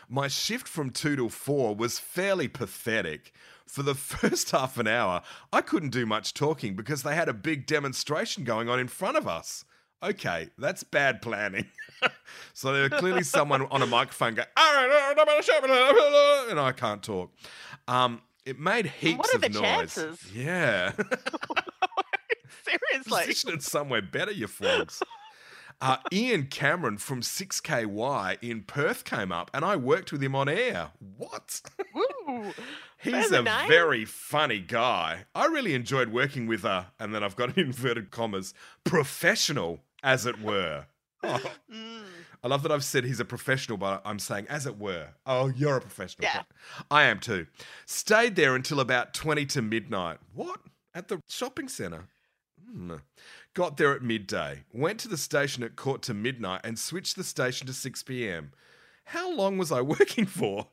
My 0.10 0.28
shift 0.28 0.68
from 0.68 0.90
two 0.90 1.16
to 1.16 1.30
four 1.30 1.74
was 1.76 2.00
fairly 2.00 2.48
pathetic. 2.48 3.34
For 3.66 3.84
the 3.84 3.96
first 3.96 4.52
half 4.52 4.78
an 4.78 4.88
hour, 4.88 5.22
I 5.54 5.62
couldn't 5.62 5.92
do 5.92 6.06
much 6.06 6.34
talking 6.34 6.76
because 6.76 7.04
they 7.04 7.16
had 7.16 7.30
a 7.30 7.34
big 7.34 7.66
demonstration 7.66 8.44
going 8.44 8.68
on 8.68 8.80
in 8.80 8.90
front 8.90 9.16
of 9.16 9.28
us. 9.28 9.64
Okay, 10.04 10.50
that's 10.58 10.84
bad 10.84 11.22
planning. 11.22 11.68
so 12.54 12.74
there 12.74 12.90
was 12.90 13.00
clearly 13.00 13.24
someone 13.24 13.68
on 13.72 13.82
a 13.82 13.86
microphone 13.86 14.34
going, 14.34 14.48
all 14.58 14.74
right, 14.74 16.48
and 16.50 16.60
I 16.60 16.72
can't 16.74 17.02
talk. 17.02 17.32
Um, 17.88 18.22
it 18.44 18.60
made 18.60 18.88
heaps 18.88 19.20
What 19.20 19.34
are 19.34 19.36
of 19.36 19.42
the 19.44 19.50
noise. 19.50 19.62
chances? 19.96 20.34
Yeah. 20.34 20.92
Seriously. 22.90 23.20
Position 23.22 23.50
it 23.54 23.64
somewhere 23.64 24.02
better, 24.02 24.32
you 24.32 24.48
flogs. 24.48 25.02
Uh, 25.84 25.98
Ian 26.14 26.46
Cameron 26.46 27.00
from 27.00 27.22
6KY 27.22 28.38
in 28.44 28.62
Perth 28.62 29.04
came 29.04 29.32
up 29.32 29.50
and 29.52 29.66
I 29.66 29.76
worked 29.78 30.12
with 30.12 30.22
him 30.22 30.36
on 30.36 30.48
air. 30.48 30.92
What? 31.18 31.60
Ooh. 31.98 32.54
He's 33.00 33.32
a 33.32 33.42
name. 33.42 33.68
very 33.68 34.06
funny 34.06 34.60
guy. 34.60 35.26
I 35.34 35.46
really 35.48 35.74
enjoyed 35.74 36.10
working 36.10 36.46
with 36.46 36.66
a, 36.66 36.86
and 37.00 37.16
then 37.16 37.24
I've 37.24 37.36
got 37.36 37.58
inverted 37.58 38.12
commas, 38.12 38.54
professional, 38.84 39.80
as 40.04 40.28
it 40.28 40.40
were. 40.40 40.86
Oh, 41.24 41.42
Mm. 41.74 42.04
I 42.44 42.48
love 42.48 42.62
that 42.62 42.72
I've 42.72 42.84
said 42.84 43.04
he's 43.04 43.20
a 43.20 43.26
professional, 43.26 43.80
but 43.80 44.04
I'm 44.06 44.20
saying 44.20 44.46
as 44.50 44.68
it 44.68 44.78
were. 44.78 45.08
Oh, 45.26 45.48
you're 45.48 45.78
a 45.78 45.82
professional. 45.82 46.26
Yeah. 46.32 46.44
I 46.92 47.04
am 47.04 47.20
too. 47.20 47.48
Stayed 47.88 48.36
there 48.36 48.54
until 48.56 48.80
about 48.82 49.16
20 49.16 49.48
to 49.48 49.64
midnight. 49.64 50.20
What? 50.36 50.60
At 50.94 51.08
the 51.08 51.20
shopping 51.28 51.68
centre? 51.70 52.06
Hmm. 52.72 52.96
Got 53.54 53.78
there 53.78 53.94
at 53.94 54.02
midday. 54.02 54.64
Went 54.74 55.00
to 55.02 55.08
the 55.08 55.18
station 55.18 55.64
at 55.64 55.76
court 55.76 56.02
to 56.04 56.14
midnight 56.14 56.62
and 56.64 56.80
switched 56.80 57.16
the 57.16 57.24
station 57.24 57.68
to 57.68 57.74
6 57.74 58.04
p.m. 58.04 58.52
How 59.06 59.34
long 59.34 59.58
was 59.58 59.72
I 59.72 59.82
working 59.82 60.26
for? 60.26 60.68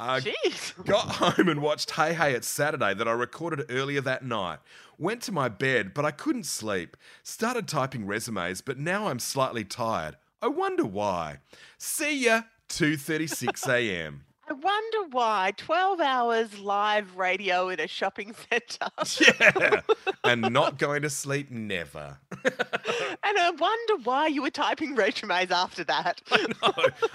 Uh, 0.00 0.20
Jeez. 0.20 0.84
Got 0.86 1.08
home 1.16 1.48
and 1.48 1.60
watched 1.60 1.90
Hey 1.92 2.14
Hey 2.14 2.32
It's 2.34 2.48
Saturday 2.48 2.94
that 2.94 3.08
I 3.08 3.12
recorded 3.12 3.66
earlier 3.70 4.00
that 4.00 4.24
night. 4.24 4.60
Went 4.98 5.22
to 5.22 5.32
my 5.32 5.48
bed, 5.48 5.92
but 5.92 6.04
I 6.04 6.10
couldn't 6.10 6.46
sleep. 6.46 6.96
Started 7.22 7.68
typing 7.68 8.06
resumes, 8.06 8.60
but 8.60 8.78
now 8.78 9.08
I'm 9.08 9.18
slightly 9.18 9.64
tired. 9.64 10.16
I 10.40 10.48
wonder 10.48 10.84
why. 10.84 11.38
See 11.78 12.24
ya, 12.24 12.42
2:36 12.68 13.68
a.m. 13.68 14.24
I 14.46 14.52
wonder 14.52 15.08
why 15.10 15.52
12 15.56 16.00
hours 16.00 16.58
live 16.58 17.16
radio 17.16 17.70
in 17.70 17.80
a 17.80 17.86
shopping 17.86 18.34
centre. 18.50 18.90
Yeah, 19.40 19.80
and 20.24 20.52
not 20.52 20.78
going 20.78 21.02
to 21.02 21.10
sleep 21.10 21.50
never. 21.50 22.18
and 22.44 23.38
I 23.38 23.50
wonder 23.50 24.02
why 24.04 24.26
you 24.26 24.42
were 24.42 24.50
typing 24.50 24.94
resumes 24.94 25.50
after 25.50 25.84
that. 25.84 26.20
No, 26.30 26.72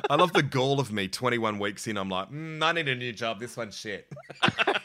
I 0.10 0.16
love 0.16 0.34
the 0.34 0.44
gall 0.44 0.80
of 0.80 0.92
me. 0.92 1.08
21 1.08 1.60
weeks 1.60 1.88
in, 1.88 1.98
I'm 1.98 2.10
like, 2.10 2.32
mm, 2.32 2.64
I 2.64 2.72
need 2.72 2.88
a 2.88 2.96
new 2.96 3.12
job. 3.12 3.40
This 3.40 3.58
one's 3.58 3.76
shit. 3.76 4.12
But 4.42 4.82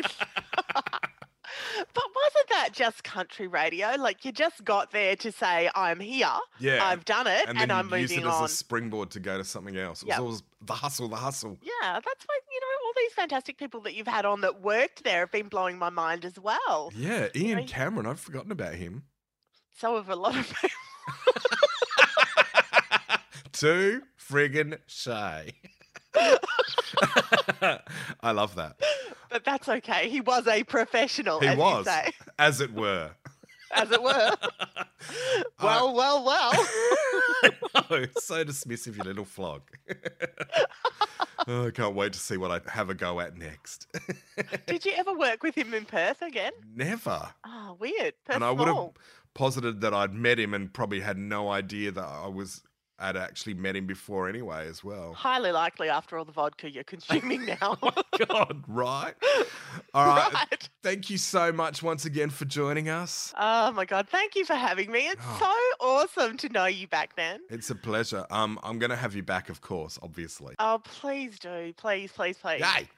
that 2.55 2.71
just 2.73 3.05
country 3.05 3.47
radio? 3.47 3.95
Like 3.99 4.25
you 4.25 4.33
just 4.33 4.65
got 4.65 4.91
there 4.91 5.17
to 5.17 5.33
say, 5.33 5.71
I'm 5.75 6.01
here, 6.01 6.29
Yeah, 6.59 6.85
I've 6.85 7.05
done 7.05 7.27
it, 7.27 7.49
and 7.49 7.59
and, 7.59 7.71
I'm 7.73 7.89
you 7.91 7.97
use 7.99 8.11
moving 8.11 8.25
it 8.25 8.29
as 8.29 8.35
on. 8.35 8.45
a 8.45 8.49
springboard 8.49 9.11
to 9.13 9.21
go 9.21 9.37
to 9.39 9.45
something 9.45 9.77
else. 9.77 10.03
It 10.03 10.07
was 10.07 10.13
Yep. 10.15 10.19
always 10.21 10.43
the 10.63 10.73
hustle, 10.75 11.09
the 11.09 11.17
hustle. 11.17 11.59
Yeah, 11.63 11.93
that's 11.95 12.25
why, 12.27 12.39
you 12.53 12.61
know, 12.61 12.87
all 12.87 12.93
these 12.97 13.13
fantastic 13.13 13.59
people 13.59 13.81
that 13.83 13.95
you've 13.95 14.07
had 14.07 14.25
on 14.25 14.41
that 14.43 14.61
worked 14.63 15.05
there 15.05 15.21
have 15.21 15.33
been 15.33 15.49
blowing 15.49 15.79
my 15.79 15.91
mind 15.91 16.25
as 16.25 16.39
well. 16.39 16.91
Yeah, 16.95 17.29
Ian 17.35 17.59
Right. 17.59 17.69
Cameron. 17.69 18.07
I've 18.07 18.21
forgotten 18.21 18.53
about 18.53 18.75
him. 18.75 19.05
So 19.77 19.97
have 19.97 20.09
a 20.09 20.17
lot 20.17 20.37
of 20.37 20.47
people. 20.49 20.71
Too 23.53 24.03
friggin' 24.19 24.79
shy. 24.87 25.51
I 28.23 28.31
love 28.33 28.55
that. 28.57 28.77
But 29.35 29.45
that's 29.45 29.69
okay. 29.69 30.09
He 30.09 30.21
was 30.21 30.47
a 30.47 30.63
professional, 30.63 31.41
He 31.41 31.49
as 31.49 31.59
was, 31.59 31.89
as 32.39 32.61
it 32.61 32.73
were. 32.73 33.11
as 33.73 33.91
it 33.91 34.01
were. 34.01 34.37
well, 35.61 35.93
well, 35.93 36.25
well. 36.25 36.53
oh, 37.75 38.05
so 38.21 38.45
dismissive, 38.45 38.97
you 38.97 39.03
little 39.03 39.25
flog. 39.25 39.63
oh, 41.49 41.67
I 41.67 41.71
can't 41.73 41.97
wait 41.97 42.13
to 42.13 42.21
see 42.21 42.37
what 42.37 42.53
I 42.53 42.71
have 42.71 42.91
a 42.91 42.95
go 42.95 43.19
at 43.19 43.37
next. 43.37 43.89
Did 44.67 44.85
you 44.85 44.93
ever 44.97 45.13
work 45.13 45.43
with 45.43 45.59
him 45.59 45.75
in 45.75 45.85
Perth 45.85 46.23
again? 46.23 46.53
Never. 46.73 47.31
Oh, 47.45 47.77
weird. 47.81 48.15
Perth 48.25 48.37
and 48.37 48.45
I 48.45 48.53
would 48.53 48.69
have 48.69 48.91
posited 49.35 49.81
that 49.81 49.93
I'd 49.93 50.15
met 50.15 50.39
him 50.39 50.55
and 50.55 50.73
probably 50.73 51.01
had 51.01 51.19
no 51.19 51.51
idea 51.51 51.91
that 51.91 52.05
I 52.05 52.29
was 52.29 52.63
I'd 52.99 53.17
actually 53.17 53.55
met 53.55 53.75
him 53.75 53.87
before 53.87 54.29
anyway 54.29 54.69
as 54.69 54.85
well. 54.85 55.15
Highly 55.15 55.51
likely 55.51 55.89
after 55.89 56.17
all 56.17 56.25
the 56.25 56.33
vodka 56.33 56.71
you're 56.71 56.85
consuming 56.85 57.49
oh 57.63 57.77
now. 57.83 58.27
God, 58.29 58.63
right? 58.69 59.15
All 59.95 60.07
right. 60.07 60.33
right. 60.33 60.69
Thank 60.83 61.11
you 61.11 61.19
so 61.19 61.51
much 61.53 61.83
once 61.83 62.05
again 62.05 62.31
for 62.31 62.45
joining 62.45 62.89
us. 62.89 63.33
Oh 63.39 63.73
my 63.73 63.85
god, 63.85 64.09
thank 64.09 64.37
you 64.37 64.45
for 64.45 64.55
having 64.55 64.91
me. 64.93 65.09
It's 65.09 65.21
Oh. 65.27 65.39
so 65.41 65.74
awesome 65.81 66.37
to 66.39 66.49
know 66.49 66.67
you 66.67 66.87
back 66.87 67.17
then. 67.17 67.41
It's 67.51 67.71
a 67.71 67.75
pleasure. 67.75 68.27
Um, 68.31 68.59
I'm 68.63 68.79
going 68.79 68.91
to 68.91 68.97
have 68.97 69.15
you 69.15 69.23
back, 69.23 69.49
of 69.49 69.61
course, 69.61 69.99
obviously. 70.03 70.55
Oh, 70.59 70.81
please 70.83 71.39
do. 71.39 71.73
Please, 71.77 72.13
please, 72.13 72.37
please. 72.39 72.61
Yay! 72.61 72.89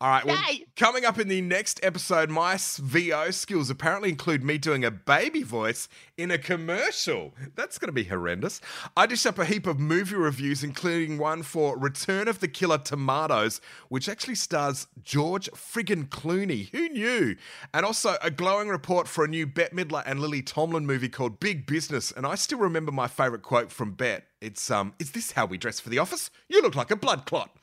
All 0.00 0.10
right. 0.10 0.24
Well, 0.24 0.38
Yay! 0.48 0.66
coming 0.76 1.04
up 1.04 1.18
in 1.18 1.28
the 1.28 1.40
next 1.40 1.80
episode, 1.82 2.30
my 2.30 2.56
VO 2.58 3.30
skills 3.30 3.70
apparently 3.70 4.08
include 4.08 4.42
me 4.44 4.58
doing 4.58 4.84
a 4.84 4.90
baby 4.90 5.42
voice 5.42 5.88
in 6.16 6.30
a 6.30 6.38
commercial. 6.38 7.34
That's 7.54 7.78
going 7.78 7.88
to 7.88 7.92
be 7.92 8.04
horrendous. 8.04 8.60
I 8.96 9.06
dished 9.06 9.26
up 9.26 9.38
a 9.38 9.44
heap 9.44 9.66
of 9.66 9.78
movie 9.78 10.16
reviews, 10.16 10.64
including 10.64 11.18
one 11.18 11.42
for 11.42 11.78
Return 11.78 12.28
of 12.28 12.40
the 12.40 12.48
Killer 12.48 12.78
Tomatoes, 12.78 13.60
which 13.88 14.08
actually 14.08 14.34
stars 14.34 14.86
George 15.02 15.48
friggin' 15.52 16.08
Clooney. 16.08 16.70
Who 16.70 16.88
knew? 16.88 17.36
And 17.72 17.86
also 17.86 18.16
a 18.22 18.30
glowing 18.30 18.68
report 18.68 19.08
for 19.08 19.24
a 19.24 19.28
new 19.28 19.46
Bette 19.46 19.74
Midler 19.74 20.02
and 20.06 20.20
Lily 20.20 20.42
Tomlin 20.42 20.86
movie 20.86 21.08
called 21.08 21.40
Big 21.40 21.66
Business. 21.66 22.12
And 22.18 22.26
I 22.26 22.34
still 22.34 22.58
remember 22.58 22.90
my 22.90 23.06
favourite 23.06 23.44
quote 23.44 23.70
from 23.70 23.92
Bette. 23.92 24.24
It's 24.40 24.72
um, 24.72 24.92
is 24.98 25.12
this 25.12 25.30
how 25.30 25.46
we 25.46 25.56
dress 25.56 25.78
for 25.78 25.88
the 25.88 26.00
office? 26.00 26.32
You 26.48 26.60
look 26.60 26.74
like 26.74 26.90
a 26.90 26.96
blood 26.96 27.26
clot. 27.26 27.56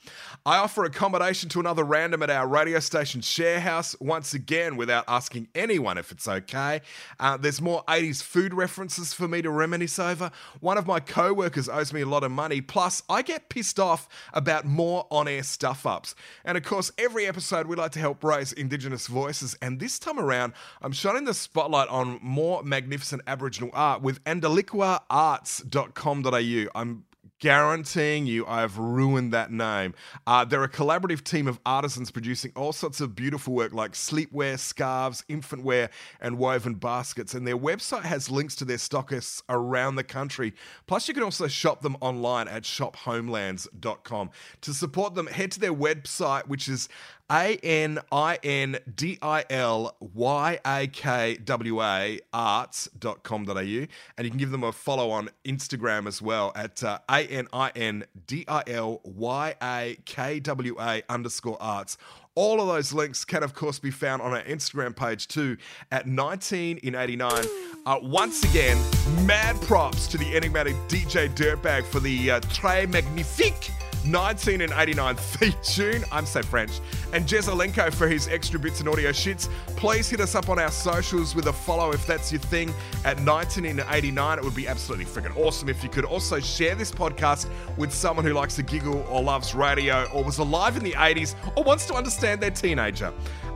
I 0.45 0.57
offer 0.57 0.85
accommodation 0.85 1.49
to 1.49 1.59
another 1.59 1.83
random 1.83 2.21
at 2.21 2.29
our 2.29 2.47
radio 2.47 2.79
station 2.79 3.21
share 3.21 3.59
house 3.59 3.95
once 3.99 4.33
again 4.33 4.77
without 4.77 5.05
asking 5.07 5.47
anyone 5.55 5.97
if 5.97 6.11
it's 6.11 6.27
okay. 6.27 6.81
Uh, 7.19 7.37
there's 7.37 7.61
more 7.61 7.83
80s 7.87 8.21
food 8.21 8.53
references 8.53 9.13
for 9.13 9.27
me 9.27 9.41
to 9.41 9.49
reminisce 9.49 9.97
over. 9.97 10.31
One 10.59 10.77
of 10.77 10.85
my 10.85 10.99
co-workers 10.99 11.67
owes 11.67 11.93
me 11.93 12.01
a 12.01 12.05
lot 12.05 12.23
of 12.23 12.31
money. 12.31 12.61
Plus, 12.61 13.01
I 13.09 13.21
get 13.21 13.49
pissed 13.49 13.79
off 13.79 14.07
about 14.33 14.65
more 14.65 15.07
on-air 15.09 15.43
stuff 15.43 15.85
ups. 15.85 16.15
And 16.43 16.57
of 16.57 16.63
course, 16.63 16.91
every 16.97 17.25
episode 17.25 17.67
we 17.67 17.75
like 17.75 17.91
to 17.93 17.99
help 17.99 18.23
raise 18.23 18.53
Indigenous 18.53 19.07
voices. 19.07 19.57
And 19.61 19.79
this 19.79 19.99
time 19.99 20.19
around, 20.19 20.53
I'm 20.81 20.91
shining 20.91 21.25
the 21.25 21.33
spotlight 21.33 21.89
on 21.89 22.19
more 22.21 22.63
magnificent 22.63 23.21
Aboriginal 23.27 23.69
art 23.73 24.01
with 24.01 24.23
andaliquaarts.com.au. 24.25 26.79
I'm 26.79 27.05
guaranteeing 27.39 28.25
you 28.25 28.45
I've 28.45 28.77
ruined 28.77 29.33
that 29.33 29.51
name. 29.51 29.93
Uh, 30.25 30.45
they're 30.45 30.63
a 30.63 30.69
collaborative 30.69 31.23
team 31.23 31.47
of 31.47 31.59
artisans 31.65 32.11
producing 32.11 32.51
all 32.55 32.73
sorts 32.73 33.01
of 33.01 33.15
beautiful 33.15 33.53
work 33.53 33.73
like 33.73 33.91
sleepwear, 33.93 34.57
scarves, 34.57 35.23
infant 35.27 35.63
wear, 35.63 35.89
and 36.21 36.37
woven 36.37 36.75
baskets. 36.75 37.33
And 37.33 37.45
their 37.45 37.57
website 37.57 38.03
has 38.03 38.29
links 38.29 38.55
to 38.57 38.65
their 38.65 38.77
stockists 38.77 39.41
around 39.49 39.95
the 39.95 40.03
country. 40.03 40.53
Plus, 40.87 41.07
you 41.07 41.13
can 41.13 41.23
also 41.23 41.47
shop 41.47 41.81
them 41.81 41.97
online 42.01 42.47
at 42.47 42.63
shophomelands.com. 42.63 44.29
To 44.61 44.73
support 44.73 45.15
them, 45.15 45.27
head 45.27 45.51
to 45.53 45.59
their 45.59 45.73
website, 45.73 46.47
which 46.47 46.67
is 46.67 46.89
a 47.31 47.57
N 47.63 47.99
I 48.11 48.37
N 48.43 48.77
D 48.93 49.17
I 49.21 49.45
L 49.49 49.95
Y 49.99 50.59
A 50.65 50.87
K 50.87 51.35
W 51.35 51.81
A 51.81 52.19
arts.com.au. 52.33 53.53
And 53.55 53.87
you 54.19 54.29
can 54.29 54.37
give 54.37 54.51
them 54.51 54.63
a 54.63 54.71
follow 54.71 55.09
on 55.11 55.29
Instagram 55.43 56.07
as 56.07 56.21
well 56.21 56.51
at 56.55 56.83
uh, 56.83 56.99
A 57.09 57.25
N 57.25 57.47
I 57.51 57.71
N 57.75 58.05
D 58.27 58.45
I 58.47 58.63
L 58.67 59.01
Y 59.03 59.55
A 59.61 59.97
K 60.05 60.39
W 60.39 60.75
A 60.79 61.03
underscore 61.09 61.61
arts. 61.61 61.97
All 62.35 62.59
of 62.59 62.67
those 62.67 62.91
links 62.91 63.23
can, 63.23 63.43
of 63.43 63.53
course, 63.53 63.79
be 63.79 63.91
found 63.91 64.21
on 64.21 64.33
our 64.33 64.43
Instagram 64.43 64.93
page 64.93 65.29
too 65.29 65.55
at 65.89 66.05
19 66.05 66.79
in 66.79 66.93
89. 66.93 67.45
Uh, 67.85 67.99
once 68.01 68.43
again, 68.43 68.77
mad 69.25 69.55
props 69.61 70.05
to 70.07 70.17
the 70.17 70.35
enigmatic 70.35 70.75
DJ 70.89 71.29
Dirtbag 71.29 71.85
for 71.85 72.01
the 72.01 72.31
uh, 72.31 72.39
Très 72.41 72.91
Magnifique 72.91 73.71
19 74.05 74.61
and 74.61 74.71
89 74.75 75.15
theme 75.17 75.53
tune. 75.63 76.03
I'm 76.11 76.25
so 76.25 76.41
French. 76.41 76.79
and 77.13 77.25
Jezelenko 77.25 77.93
for 77.93 78.07
his 78.07 78.27
extra 78.27 78.59
bits 78.59 78.79
and 78.79 78.89
audio 78.89 79.11
shits. 79.11 79.49
Please 79.75 80.09
hit 80.09 80.19
us 80.19 80.35
up 80.35 80.49
on 80.49 80.59
our 80.59 80.71
socials 80.71 81.35
with 81.35 81.47
a 81.47 81.53
follow 81.53 81.91
if 81.91 82.05
that's 82.05 82.31
your 82.31 82.41
thing 82.41 82.69
at 83.03 83.17
1989. 83.25 84.37
It 84.37 84.43
would 84.43 84.55
be 84.55 84.67
absolutely 84.67 85.05
freaking 85.05 85.35
awesome 85.37 85.69
if 85.69 85.83
you 85.83 85.89
could 85.89 86.05
also 86.05 86.39
share 86.39 86.75
this 86.75 86.91
podcast 86.91 87.49
with 87.77 87.93
someone 87.93 88.25
who 88.25 88.33
likes 88.33 88.55
to 88.55 88.63
giggle 88.63 89.05
or 89.09 89.21
loves 89.21 89.53
radio 89.55 90.05
or 90.13 90.23
was 90.23 90.37
alive 90.37 90.77
in 90.77 90.83
the 90.83 90.93
80s 90.93 91.35
or 91.55 91.63
wants 91.63 91.85
to 91.87 91.93
understand 91.93 92.41
their 92.41 92.51
teenager. 92.51 93.11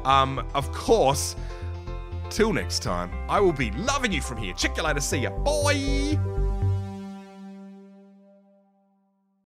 Um, 0.06 0.46
of 0.54 0.72
course, 0.72 1.36
till 2.30 2.54
next 2.54 2.84
time, 2.84 3.12
I 3.28 3.40
will 3.40 3.54
be 3.54 3.72
loving 3.72 4.12
you 4.12 4.22
from 4.22 4.38
here. 4.38 4.54
Check 4.54 4.78
you 4.78 4.84
later. 4.84 5.02
See 5.02 5.18
ya. 5.20 5.30
Bye. 5.32 6.49